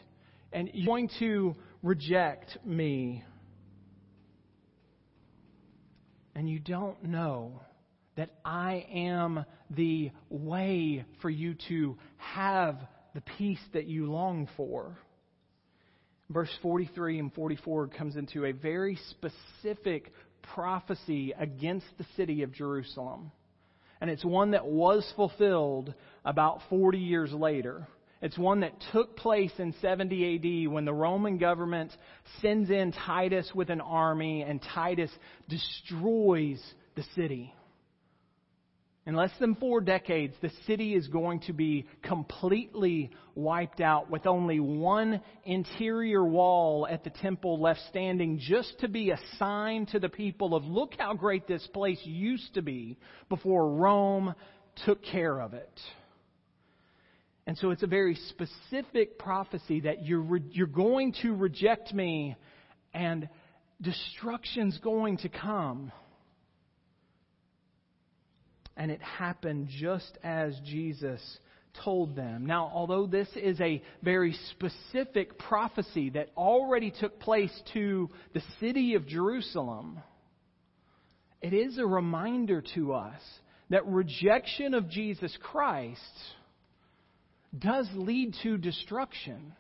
and 0.53 0.71
you're 0.73 0.87
going 0.87 1.11
to 1.19 1.55
reject 1.83 2.59
me. 2.65 3.25
and 6.39 6.49
you 6.49 6.61
don't 6.61 7.03
know 7.03 7.61
that 8.17 8.31
I 8.45 8.87
am 8.95 9.45
the 9.71 10.13
way 10.31 11.05
for 11.21 11.29
you 11.29 11.57
to 11.67 11.99
have 12.17 12.79
the 13.13 13.21
peace 13.21 13.59
that 13.73 13.87
you 13.87 14.09
long 14.09 14.49
for. 14.57 14.97
Verse 16.31 16.51
43 16.63 17.19
and 17.19 17.33
44 17.33 17.89
comes 17.89 18.15
into 18.15 18.45
a 18.45 18.53
very 18.53 19.01
specific 19.11 20.13
prophecy 20.55 21.35
against 21.37 21.87
the 21.99 22.07
city 22.17 22.45
of 22.45 22.53
Jerusalem. 22.53 23.33
And 24.01 24.09
it's 24.09 24.25
one 24.25 24.53
that 24.53 24.65
was 24.65 25.13
fulfilled 25.17 25.93
about 26.25 26.61
40 26.71 26.99
years 26.99 27.33
later. 27.33 27.89
It's 28.21 28.37
one 28.37 28.61
that 28.61 28.73
took 28.93 29.17
place 29.17 29.53
in 29.59 29.75
70 29.81 30.65
AD 30.67 30.73
when 30.73 30.85
the 30.85 30.93
Roman 30.93 31.39
government 31.39 31.93
sends 32.43 32.69
in 32.69 32.93
Titus 32.93 33.51
with 33.55 33.71
an 33.71 33.81
army 33.81 34.43
and 34.43 34.61
Titus 34.75 35.11
destroys 35.49 36.61
the 36.97 37.05
city. 37.15 37.55
In 39.07 39.15
less 39.15 39.31
than 39.41 39.55
four 39.55 39.81
decades, 39.81 40.35
the 40.43 40.51
city 40.67 40.95
is 40.95 41.09
going 41.09 41.41
to 41.47 41.55
be 41.55 41.87
completely 42.03 43.11
wiped 43.35 43.81
out 43.81 44.11
with 44.11 44.27
only 44.27 44.61
one 44.61 45.23
interior 45.47 46.23
wall 46.23 46.87
at 46.87 47.05
the 47.05 47.11
temple 47.11 47.59
left 47.59 47.81
standing 47.89 48.39
just 48.39 48.79
to 48.81 48.89
be 48.89 49.11
a 49.11 49.19
sign 49.39 49.87
to 49.87 49.99
the 49.99 50.11
people 50.11 50.55
of 50.55 50.65
look 50.65 50.93
how 50.99 51.15
great 51.15 51.47
this 51.47 51.67
place 51.69 52.01
used 52.05 52.53
to 52.53 52.61
be 52.61 52.99
before 53.31 53.71
Rome 53.71 54.35
took 54.85 55.03
care 55.03 55.41
of 55.41 55.55
it. 55.55 55.81
And 57.49 57.57
so 57.57 57.71
it's 57.71 57.83
a 57.83 57.87
very 57.87 58.15
specific 58.29 59.19
prophecy 59.19 59.81
that 59.81 60.05
you're, 60.05 60.21
re- 60.21 60.43
you're 60.51 60.67
going 60.67 61.15
to 61.23 61.35
reject 61.35 61.95
me 61.95 62.37
and 62.93 63.27
destruction's 63.81 64.77
going 64.85 65.17
to 65.19 65.31
come. 65.31 65.91
And 68.77 68.91
it 68.91 69.01
happened 69.01 69.69
just 69.71 70.19
as 70.23 70.61
Jesus 70.67 71.23
told 71.83 72.15
them. 72.15 72.45
Now, 72.45 72.71
although 72.71 73.07
this 73.07 73.29
is 73.35 73.59
a 73.63 73.83
very 74.03 74.37
specific 74.51 75.39
prophecy 75.39 76.11
that 76.11 76.29
already 76.37 76.93
took 77.01 77.19
place 77.19 77.63
to 77.73 78.11
the 78.35 78.43
city 78.61 78.93
of 78.93 79.07
Jerusalem, 79.07 80.01
it 81.41 81.55
is 81.55 81.79
a 81.79 81.87
reminder 81.87 82.63
to 82.75 82.93
us 82.93 83.23
that 83.71 83.87
rejection 83.87 84.75
of 84.75 84.91
Jesus 84.91 85.35
Christ 85.41 86.03
does 87.59 87.89
lead 87.95 88.35
to 88.43 88.57
destruction. 88.57 89.53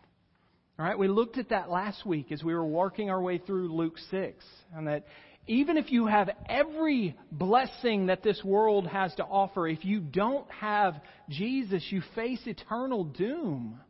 All 0.78 0.84
right, 0.84 0.98
we 0.98 1.08
looked 1.08 1.38
at 1.38 1.48
that 1.48 1.70
last 1.70 2.06
week 2.06 2.30
as 2.30 2.42
we 2.42 2.54
were 2.54 2.66
working 2.66 3.10
our 3.10 3.20
way 3.20 3.38
through 3.38 3.74
Luke 3.74 3.98
6, 4.10 4.44
and 4.74 4.86
that 4.86 5.06
even 5.48 5.76
if 5.76 5.90
you 5.90 6.06
have 6.06 6.30
every 6.48 7.16
blessing 7.32 8.06
that 8.06 8.22
this 8.22 8.42
world 8.44 8.86
has 8.86 9.14
to 9.14 9.24
offer, 9.24 9.66
if 9.66 9.84
you 9.84 10.00
don't 10.00 10.48
have 10.50 11.00
Jesus, 11.30 11.84
you 11.90 12.02
face 12.14 12.40
eternal 12.46 13.04
doom. 13.04 13.80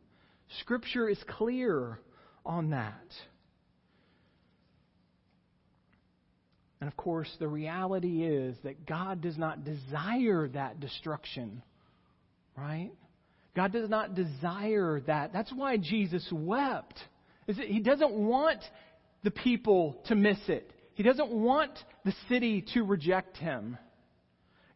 Scripture 0.61 1.07
is 1.07 1.19
clear 1.37 1.99
on 2.45 2.71
that. 2.71 3.03
And 6.81 6.87
of 6.87 6.95
course, 6.95 7.29
the 7.39 7.47
reality 7.47 8.23
is 8.23 8.55
that 8.63 8.85
God 8.85 9.21
does 9.21 9.37
not 9.37 9.65
desire 9.65 10.47
that 10.53 10.79
destruction, 10.79 11.61
right? 12.57 12.91
God 13.59 13.73
does 13.73 13.89
not 13.89 14.15
desire 14.15 15.01
that. 15.01 15.33
That's 15.33 15.51
why 15.51 15.75
Jesus 15.75 16.25
wept. 16.31 16.97
He 17.45 17.81
doesn't 17.81 18.13
want 18.13 18.61
the 19.25 19.31
people 19.31 20.01
to 20.05 20.15
miss 20.15 20.37
it. 20.47 20.71
He 20.93 21.03
doesn't 21.03 21.29
want 21.29 21.71
the 22.05 22.13
city 22.29 22.63
to 22.73 22.83
reject 22.83 23.35
him. 23.35 23.77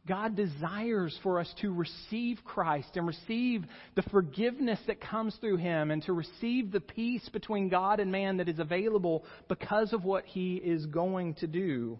God 0.05 0.35
desires 0.35 1.17
for 1.23 1.39
us 1.39 1.49
to 1.61 1.73
receive 1.73 2.41
Christ 2.43 2.89
and 2.97 3.07
receive 3.07 3.63
the 3.95 4.01
forgiveness 4.01 4.79
that 4.87 4.99
comes 4.99 5.33
through 5.39 5.57
Him 5.57 5.89
and 5.89 6.03
to 6.03 6.11
receive 6.11 6.73
the 6.73 6.81
peace 6.81 7.29
between 7.29 7.69
God 7.69 8.01
and 8.01 8.11
man 8.11 8.35
that 8.35 8.49
is 8.49 8.59
available 8.59 9.23
because 9.47 9.93
of 9.93 10.03
what 10.03 10.25
He 10.25 10.55
is 10.55 10.85
going 10.87 11.35
to 11.35 11.47
do 11.47 11.99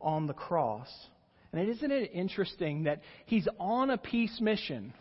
on 0.00 0.26
the 0.26 0.34
cross. 0.34 0.88
And 1.52 1.68
isn't 1.68 1.92
it 1.92 2.10
interesting 2.12 2.82
that 2.84 3.02
He's 3.26 3.46
on 3.60 3.90
a 3.90 3.98
peace 3.98 4.40
mission? 4.40 4.92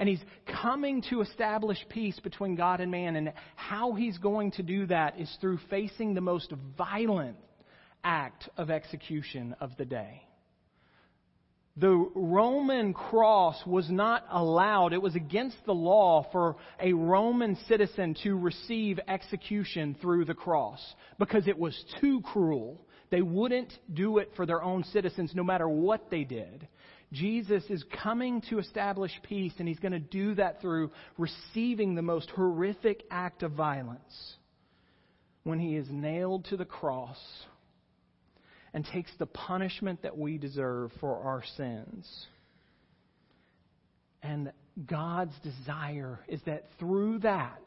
And 0.00 0.08
he's 0.08 0.24
coming 0.62 1.02
to 1.10 1.20
establish 1.20 1.76
peace 1.90 2.18
between 2.20 2.54
God 2.56 2.80
and 2.80 2.90
man. 2.90 3.16
And 3.16 3.34
how 3.54 3.92
he's 3.92 4.16
going 4.16 4.52
to 4.52 4.62
do 4.62 4.86
that 4.86 5.20
is 5.20 5.30
through 5.42 5.58
facing 5.68 6.14
the 6.14 6.22
most 6.22 6.50
violent 6.78 7.36
act 8.02 8.48
of 8.56 8.70
execution 8.70 9.54
of 9.60 9.76
the 9.76 9.84
day. 9.84 10.22
The 11.76 12.10
Roman 12.14 12.94
cross 12.94 13.56
was 13.66 13.90
not 13.90 14.24
allowed, 14.30 14.94
it 14.94 15.02
was 15.02 15.16
against 15.16 15.58
the 15.66 15.74
law 15.74 16.26
for 16.32 16.56
a 16.80 16.94
Roman 16.94 17.56
citizen 17.68 18.16
to 18.22 18.38
receive 18.38 18.98
execution 19.06 19.96
through 20.00 20.24
the 20.24 20.34
cross 20.34 20.80
because 21.18 21.46
it 21.46 21.58
was 21.58 21.78
too 22.00 22.22
cruel. 22.22 22.80
They 23.10 23.22
wouldn't 23.22 23.72
do 23.92 24.16
it 24.16 24.30
for 24.34 24.46
their 24.46 24.62
own 24.62 24.82
citizens 24.84 25.32
no 25.34 25.44
matter 25.44 25.68
what 25.68 26.10
they 26.10 26.24
did. 26.24 26.66
Jesus 27.12 27.64
is 27.68 27.84
coming 28.02 28.40
to 28.50 28.58
establish 28.58 29.10
peace, 29.24 29.52
and 29.58 29.66
he's 29.66 29.80
going 29.80 29.92
to 29.92 29.98
do 29.98 30.34
that 30.36 30.60
through 30.60 30.90
receiving 31.18 31.94
the 31.94 32.02
most 32.02 32.30
horrific 32.30 33.02
act 33.10 33.42
of 33.42 33.52
violence 33.52 34.36
when 35.42 35.58
he 35.58 35.76
is 35.76 35.86
nailed 35.90 36.44
to 36.46 36.56
the 36.56 36.64
cross 36.64 37.18
and 38.72 38.86
takes 38.86 39.10
the 39.18 39.26
punishment 39.26 40.02
that 40.02 40.16
we 40.16 40.38
deserve 40.38 40.92
for 41.00 41.16
our 41.24 41.42
sins. 41.56 42.26
And 44.22 44.52
God's 44.86 45.34
desire 45.42 46.20
is 46.28 46.40
that 46.46 46.66
through 46.78 47.20
that, 47.20 47.62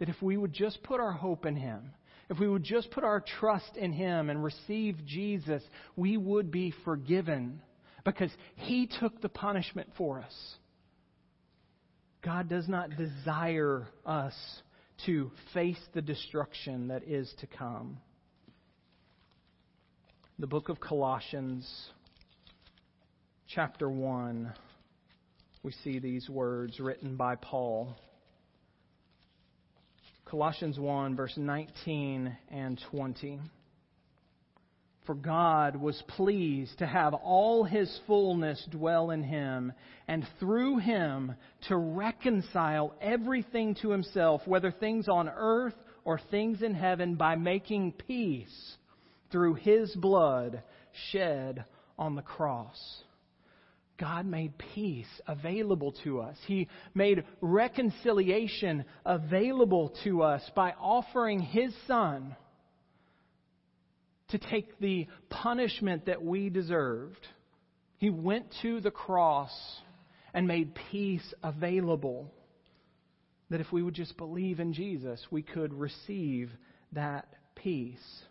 that 0.00 0.08
if 0.08 0.20
we 0.20 0.36
would 0.36 0.52
just 0.52 0.82
put 0.82 1.00
our 1.00 1.12
hope 1.12 1.46
in 1.46 1.54
him, 1.54 1.92
if 2.28 2.40
we 2.40 2.48
would 2.48 2.64
just 2.64 2.90
put 2.90 3.04
our 3.04 3.22
trust 3.40 3.76
in 3.76 3.92
him 3.92 4.30
and 4.30 4.42
receive 4.42 4.96
Jesus, 5.06 5.62
we 5.94 6.16
would 6.16 6.50
be 6.50 6.72
forgiven 6.84 7.60
because 8.04 8.30
He 8.56 8.88
took 9.00 9.20
the 9.20 9.28
punishment 9.28 9.90
for 9.96 10.20
us. 10.20 10.34
God 12.22 12.48
does 12.48 12.68
not 12.68 12.90
desire 12.96 13.88
us 14.06 14.34
to 15.06 15.30
face 15.52 15.80
the 15.92 16.02
destruction 16.02 16.88
that 16.88 17.02
is 17.04 17.32
to 17.40 17.46
come. 17.46 17.98
The 20.38 20.46
book 20.46 20.68
of 20.68 20.80
Colossians, 20.80 21.68
chapter 23.48 23.90
1, 23.90 24.52
we 25.62 25.72
see 25.84 25.98
these 25.98 26.28
words 26.28 26.80
written 26.80 27.16
by 27.16 27.36
Paul. 27.36 27.96
Colossians 30.24 30.78
1, 30.78 31.14
verse 31.16 31.34
19 31.36 32.36
and 32.50 32.80
20. 32.90 33.40
For 35.04 35.14
God 35.16 35.74
was 35.74 36.00
pleased 36.06 36.78
to 36.78 36.86
have 36.86 37.12
all 37.12 37.64
his 37.64 38.00
fullness 38.06 38.64
dwell 38.70 39.10
in 39.10 39.24
him, 39.24 39.72
and 40.06 40.24
through 40.38 40.78
him 40.78 41.34
to 41.68 41.76
reconcile 41.76 42.94
everything 43.00 43.74
to 43.82 43.90
himself, 43.90 44.42
whether 44.46 44.70
things 44.70 45.08
on 45.08 45.28
earth 45.28 45.74
or 46.04 46.20
things 46.30 46.62
in 46.62 46.74
heaven, 46.74 47.16
by 47.16 47.34
making 47.34 47.92
peace 47.92 48.76
through 49.32 49.54
his 49.54 49.92
blood 49.96 50.62
shed 51.10 51.64
on 51.98 52.14
the 52.14 52.22
cross. 52.22 53.02
God 53.98 54.24
made 54.24 54.56
peace 54.74 55.20
available 55.26 55.92
to 56.04 56.20
us. 56.20 56.36
He 56.46 56.68
made 56.94 57.24
reconciliation 57.40 58.84
available 59.04 59.94
to 60.04 60.22
us 60.22 60.48
by 60.54 60.72
offering 60.80 61.40
his 61.40 61.74
Son 61.86 62.36
to 64.32 64.38
take 64.38 64.78
the 64.80 65.06
punishment 65.30 66.06
that 66.06 66.22
we 66.22 66.50
deserved. 66.50 67.26
He 67.98 68.10
went 68.10 68.46
to 68.62 68.80
the 68.80 68.90
cross 68.90 69.52
and 70.34 70.46
made 70.46 70.74
peace 70.90 71.34
available. 71.42 72.32
That 73.50 73.60
if 73.60 73.70
we 73.70 73.82
would 73.82 73.94
just 73.94 74.16
believe 74.16 74.60
in 74.60 74.72
Jesus, 74.72 75.24
we 75.30 75.42
could 75.42 75.72
receive 75.72 76.50
that 76.92 77.28
peace. 77.54 78.22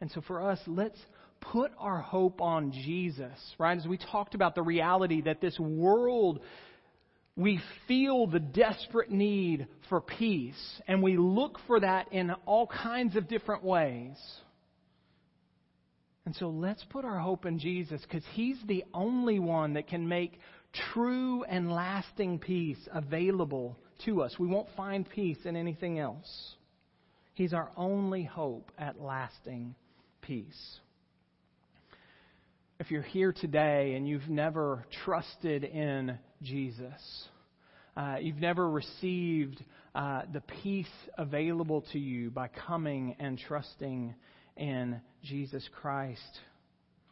And 0.00 0.10
so 0.12 0.20
for 0.20 0.48
us, 0.48 0.60
let's 0.66 0.98
put 1.40 1.72
our 1.78 2.00
hope 2.00 2.40
on 2.40 2.72
Jesus, 2.72 3.38
right? 3.58 3.76
As 3.76 3.86
we 3.86 3.98
talked 3.98 4.34
about 4.34 4.54
the 4.54 4.62
reality 4.62 5.22
that 5.22 5.40
this 5.40 5.58
world, 5.58 6.40
we 7.36 7.60
feel 7.88 8.26
the 8.26 8.40
desperate 8.40 9.10
need 9.10 9.66
for 9.88 10.00
peace, 10.00 10.80
and 10.86 11.02
we 11.02 11.16
look 11.16 11.58
for 11.66 11.80
that 11.80 12.12
in 12.12 12.30
all 12.46 12.66
kinds 12.66 13.16
of 13.16 13.28
different 13.28 13.64
ways. 13.64 14.16
And 16.26 16.34
so 16.34 16.50
let's 16.50 16.84
put 16.90 17.04
our 17.04 17.20
hope 17.20 17.46
in 17.46 17.60
Jesus 17.60 18.02
because 18.02 18.24
He's 18.32 18.58
the 18.66 18.84
only 18.92 19.38
one 19.38 19.74
that 19.74 19.86
can 19.86 20.06
make 20.08 20.38
true 20.92 21.44
and 21.44 21.72
lasting 21.72 22.40
peace 22.40 22.88
available 22.92 23.78
to 24.04 24.22
us. 24.22 24.34
We 24.38 24.48
won't 24.48 24.68
find 24.76 25.08
peace 25.08 25.38
in 25.44 25.56
anything 25.56 26.00
else. 26.00 26.56
He's 27.34 27.54
our 27.54 27.70
only 27.76 28.24
hope 28.24 28.72
at 28.76 29.00
lasting 29.00 29.74
peace. 30.20 30.80
if 32.80 32.90
you're 32.90 33.02
here 33.02 33.32
today 33.32 33.94
and 33.94 34.06
you've 34.06 34.28
never 34.28 34.84
trusted 35.04 35.62
in 35.62 36.18
Jesus, 36.42 37.28
uh, 37.96 38.16
you've 38.20 38.40
never 38.40 38.68
received 38.68 39.64
uh, 39.94 40.22
the 40.32 40.42
peace 40.62 40.86
available 41.16 41.84
to 41.92 41.98
you 41.98 42.30
by 42.30 42.48
coming 42.48 43.16
and 43.18 43.38
trusting 43.38 44.14
in 44.56 45.00
Jesus 45.22 45.68
Christ, 45.80 46.40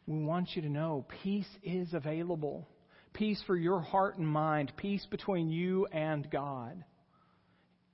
we 0.07 0.19
want 0.19 0.51
you 0.55 0.63
to 0.63 0.69
know 0.69 1.07
peace 1.23 1.49
is 1.63 1.93
available. 1.93 2.69
Peace 3.13 3.43
for 3.47 3.57
your 3.57 3.81
heart 3.81 4.19
and 4.19 4.27
mind, 4.27 4.73
peace 4.77 5.07
between 5.11 5.49
you 5.49 5.87
and 5.87 6.31
God. 6.31 6.85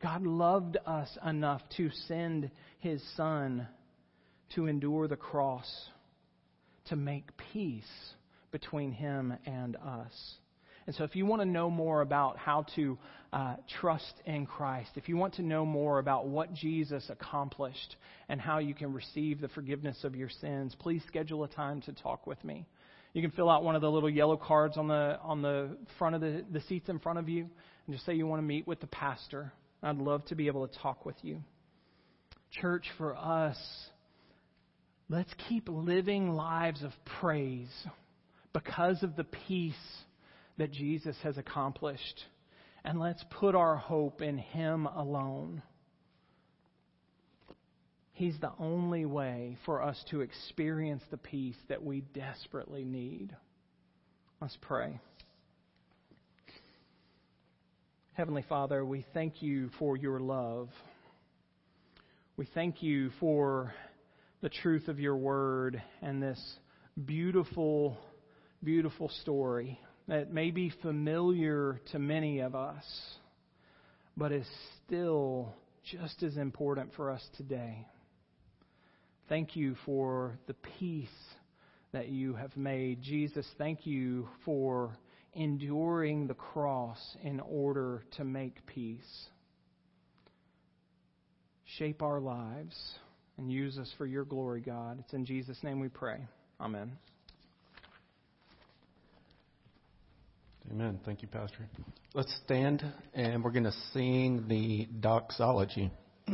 God 0.02 0.22
loved 0.22 0.78
us 0.86 1.08
enough 1.26 1.60
to 1.76 1.90
send 2.08 2.50
his 2.78 3.02
Son 3.16 3.66
to 4.54 4.66
endure 4.66 5.06
the 5.08 5.16
cross, 5.16 5.70
to 6.86 6.96
make 6.96 7.36
peace 7.52 7.84
between 8.50 8.92
him 8.92 9.34
and 9.44 9.76
us. 9.76 10.38
And 10.90 10.96
so, 10.96 11.04
if 11.04 11.14
you 11.14 11.24
want 11.24 11.40
to 11.40 11.46
know 11.46 11.70
more 11.70 12.00
about 12.00 12.36
how 12.36 12.66
to 12.74 12.98
uh, 13.32 13.54
trust 13.80 14.12
in 14.26 14.44
Christ, 14.44 14.90
if 14.96 15.08
you 15.08 15.16
want 15.16 15.34
to 15.34 15.42
know 15.42 15.64
more 15.64 16.00
about 16.00 16.26
what 16.26 16.52
Jesus 16.52 17.08
accomplished 17.08 17.94
and 18.28 18.40
how 18.40 18.58
you 18.58 18.74
can 18.74 18.92
receive 18.92 19.40
the 19.40 19.46
forgiveness 19.46 20.02
of 20.02 20.16
your 20.16 20.28
sins, 20.40 20.74
please 20.80 21.00
schedule 21.06 21.44
a 21.44 21.48
time 21.48 21.80
to 21.82 21.92
talk 21.92 22.26
with 22.26 22.42
me. 22.42 22.66
You 23.12 23.22
can 23.22 23.30
fill 23.30 23.48
out 23.48 23.62
one 23.62 23.76
of 23.76 23.82
the 23.82 23.88
little 23.88 24.10
yellow 24.10 24.36
cards 24.36 24.76
on 24.76 24.88
the 24.88 25.16
on 25.22 25.42
the 25.42 25.76
front 25.96 26.16
of 26.16 26.22
the, 26.22 26.44
the 26.50 26.60
seats 26.62 26.88
in 26.88 26.98
front 26.98 27.20
of 27.20 27.28
you, 27.28 27.48
and 27.86 27.94
just 27.94 28.04
say 28.04 28.14
you 28.14 28.26
want 28.26 28.42
to 28.42 28.44
meet 28.44 28.66
with 28.66 28.80
the 28.80 28.88
pastor. 28.88 29.52
I'd 29.84 29.96
love 29.96 30.24
to 30.24 30.34
be 30.34 30.48
able 30.48 30.66
to 30.66 30.78
talk 30.80 31.06
with 31.06 31.22
you. 31.22 31.40
Church, 32.60 32.86
for 32.98 33.14
us, 33.14 33.56
let's 35.08 35.30
keep 35.48 35.68
living 35.68 36.32
lives 36.32 36.82
of 36.82 36.90
praise 37.20 37.70
because 38.52 39.04
of 39.04 39.14
the 39.14 39.22
peace 39.22 39.76
that 40.60 40.72
Jesus 40.72 41.16
has 41.22 41.38
accomplished. 41.38 42.22
And 42.84 43.00
let's 43.00 43.24
put 43.30 43.54
our 43.54 43.76
hope 43.76 44.20
in 44.20 44.36
Him 44.36 44.84
alone. 44.84 45.62
He's 48.12 48.38
the 48.42 48.52
only 48.58 49.06
way 49.06 49.56
for 49.64 49.82
us 49.82 49.98
to 50.10 50.20
experience 50.20 51.02
the 51.10 51.16
peace 51.16 51.56
that 51.70 51.82
we 51.82 52.02
desperately 52.12 52.84
need. 52.84 53.34
Let's 54.42 54.58
pray. 54.60 55.00
Heavenly 58.12 58.44
Father, 58.46 58.84
we 58.84 59.06
thank 59.14 59.40
you 59.40 59.70
for 59.78 59.96
your 59.96 60.20
love. 60.20 60.68
We 62.36 62.46
thank 62.52 62.82
you 62.82 63.12
for 63.18 63.72
the 64.42 64.50
truth 64.50 64.88
of 64.88 65.00
your 65.00 65.16
word 65.16 65.82
and 66.02 66.22
this 66.22 66.38
beautiful, 67.06 67.96
beautiful 68.62 69.08
story 69.22 69.80
that 70.10 70.32
may 70.32 70.50
be 70.50 70.72
familiar 70.82 71.80
to 71.92 72.00
many 72.00 72.40
of 72.40 72.56
us, 72.56 72.84
but 74.16 74.32
is 74.32 74.46
still 74.84 75.54
just 75.88 76.24
as 76.24 76.36
important 76.36 76.90
for 76.96 77.12
us 77.12 77.24
today. 77.36 77.86
Thank 79.28 79.54
you 79.54 79.76
for 79.86 80.36
the 80.48 80.56
peace 80.80 81.08
that 81.92 82.08
you 82.08 82.34
have 82.34 82.56
made. 82.56 83.02
Jesus, 83.02 83.46
thank 83.56 83.86
you 83.86 84.28
for 84.44 84.98
enduring 85.32 86.26
the 86.26 86.34
cross 86.34 86.98
in 87.22 87.38
order 87.38 88.02
to 88.16 88.24
make 88.24 88.66
peace. 88.66 89.28
Shape 91.78 92.02
our 92.02 92.18
lives 92.18 92.76
and 93.38 93.48
use 93.48 93.78
us 93.78 93.92
for 93.96 94.06
your 94.06 94.24
glory, 94.24 94.60
God. 94.60 94.98
It's 94.98 95.12
in 95.12 95.24
Jesus' 95.24 95.62
name 95.62 95.78
we 95.78 95.88
pray. 95.88 96.26
Amen. 96.60 96.96
Amen. 100.70 101.00
Thank 101.04 101.20
you, 101.22 101.28
Pastor. 101.28 101.68
Let's 102.14 102.32
stand 102.44 102.84
and 103.12 103.42
we're 103.42 103.50
going 103.50 103.64
to 103.64 103.74
sing 103.92 104.44
the 104.46 104.86
doxology. 105.00 105.90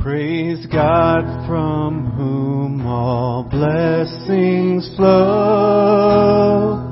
Praise 0.00 0.64
God 0.72 1.46
from 1.46 2.12
whom 2.16 2.86
all 2.86 3.44
blessings 3.44 4.90
flow. 4.96 6.86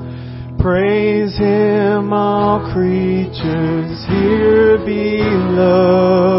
Praise 0.59 1.35
Him, 1.35 2.13
all 2.13 2.71
creatures 2.71 4.05
here 4.07 4.77
below. 4.85 6.29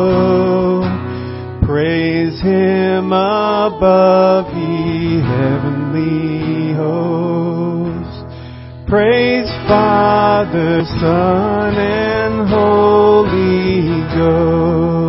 Him 2.43 3.13
above, 3.13 4.47
ye 4.57 5.21
heavenly 5.21 6.73
hosts. 6.73 8.25
Praise 8.89 9.51
Father, 9.69 10.83
Son, 11.01 11.75
and 11.75 12.49
Holy 12.49 14.01
Ghost. 14.17 15.00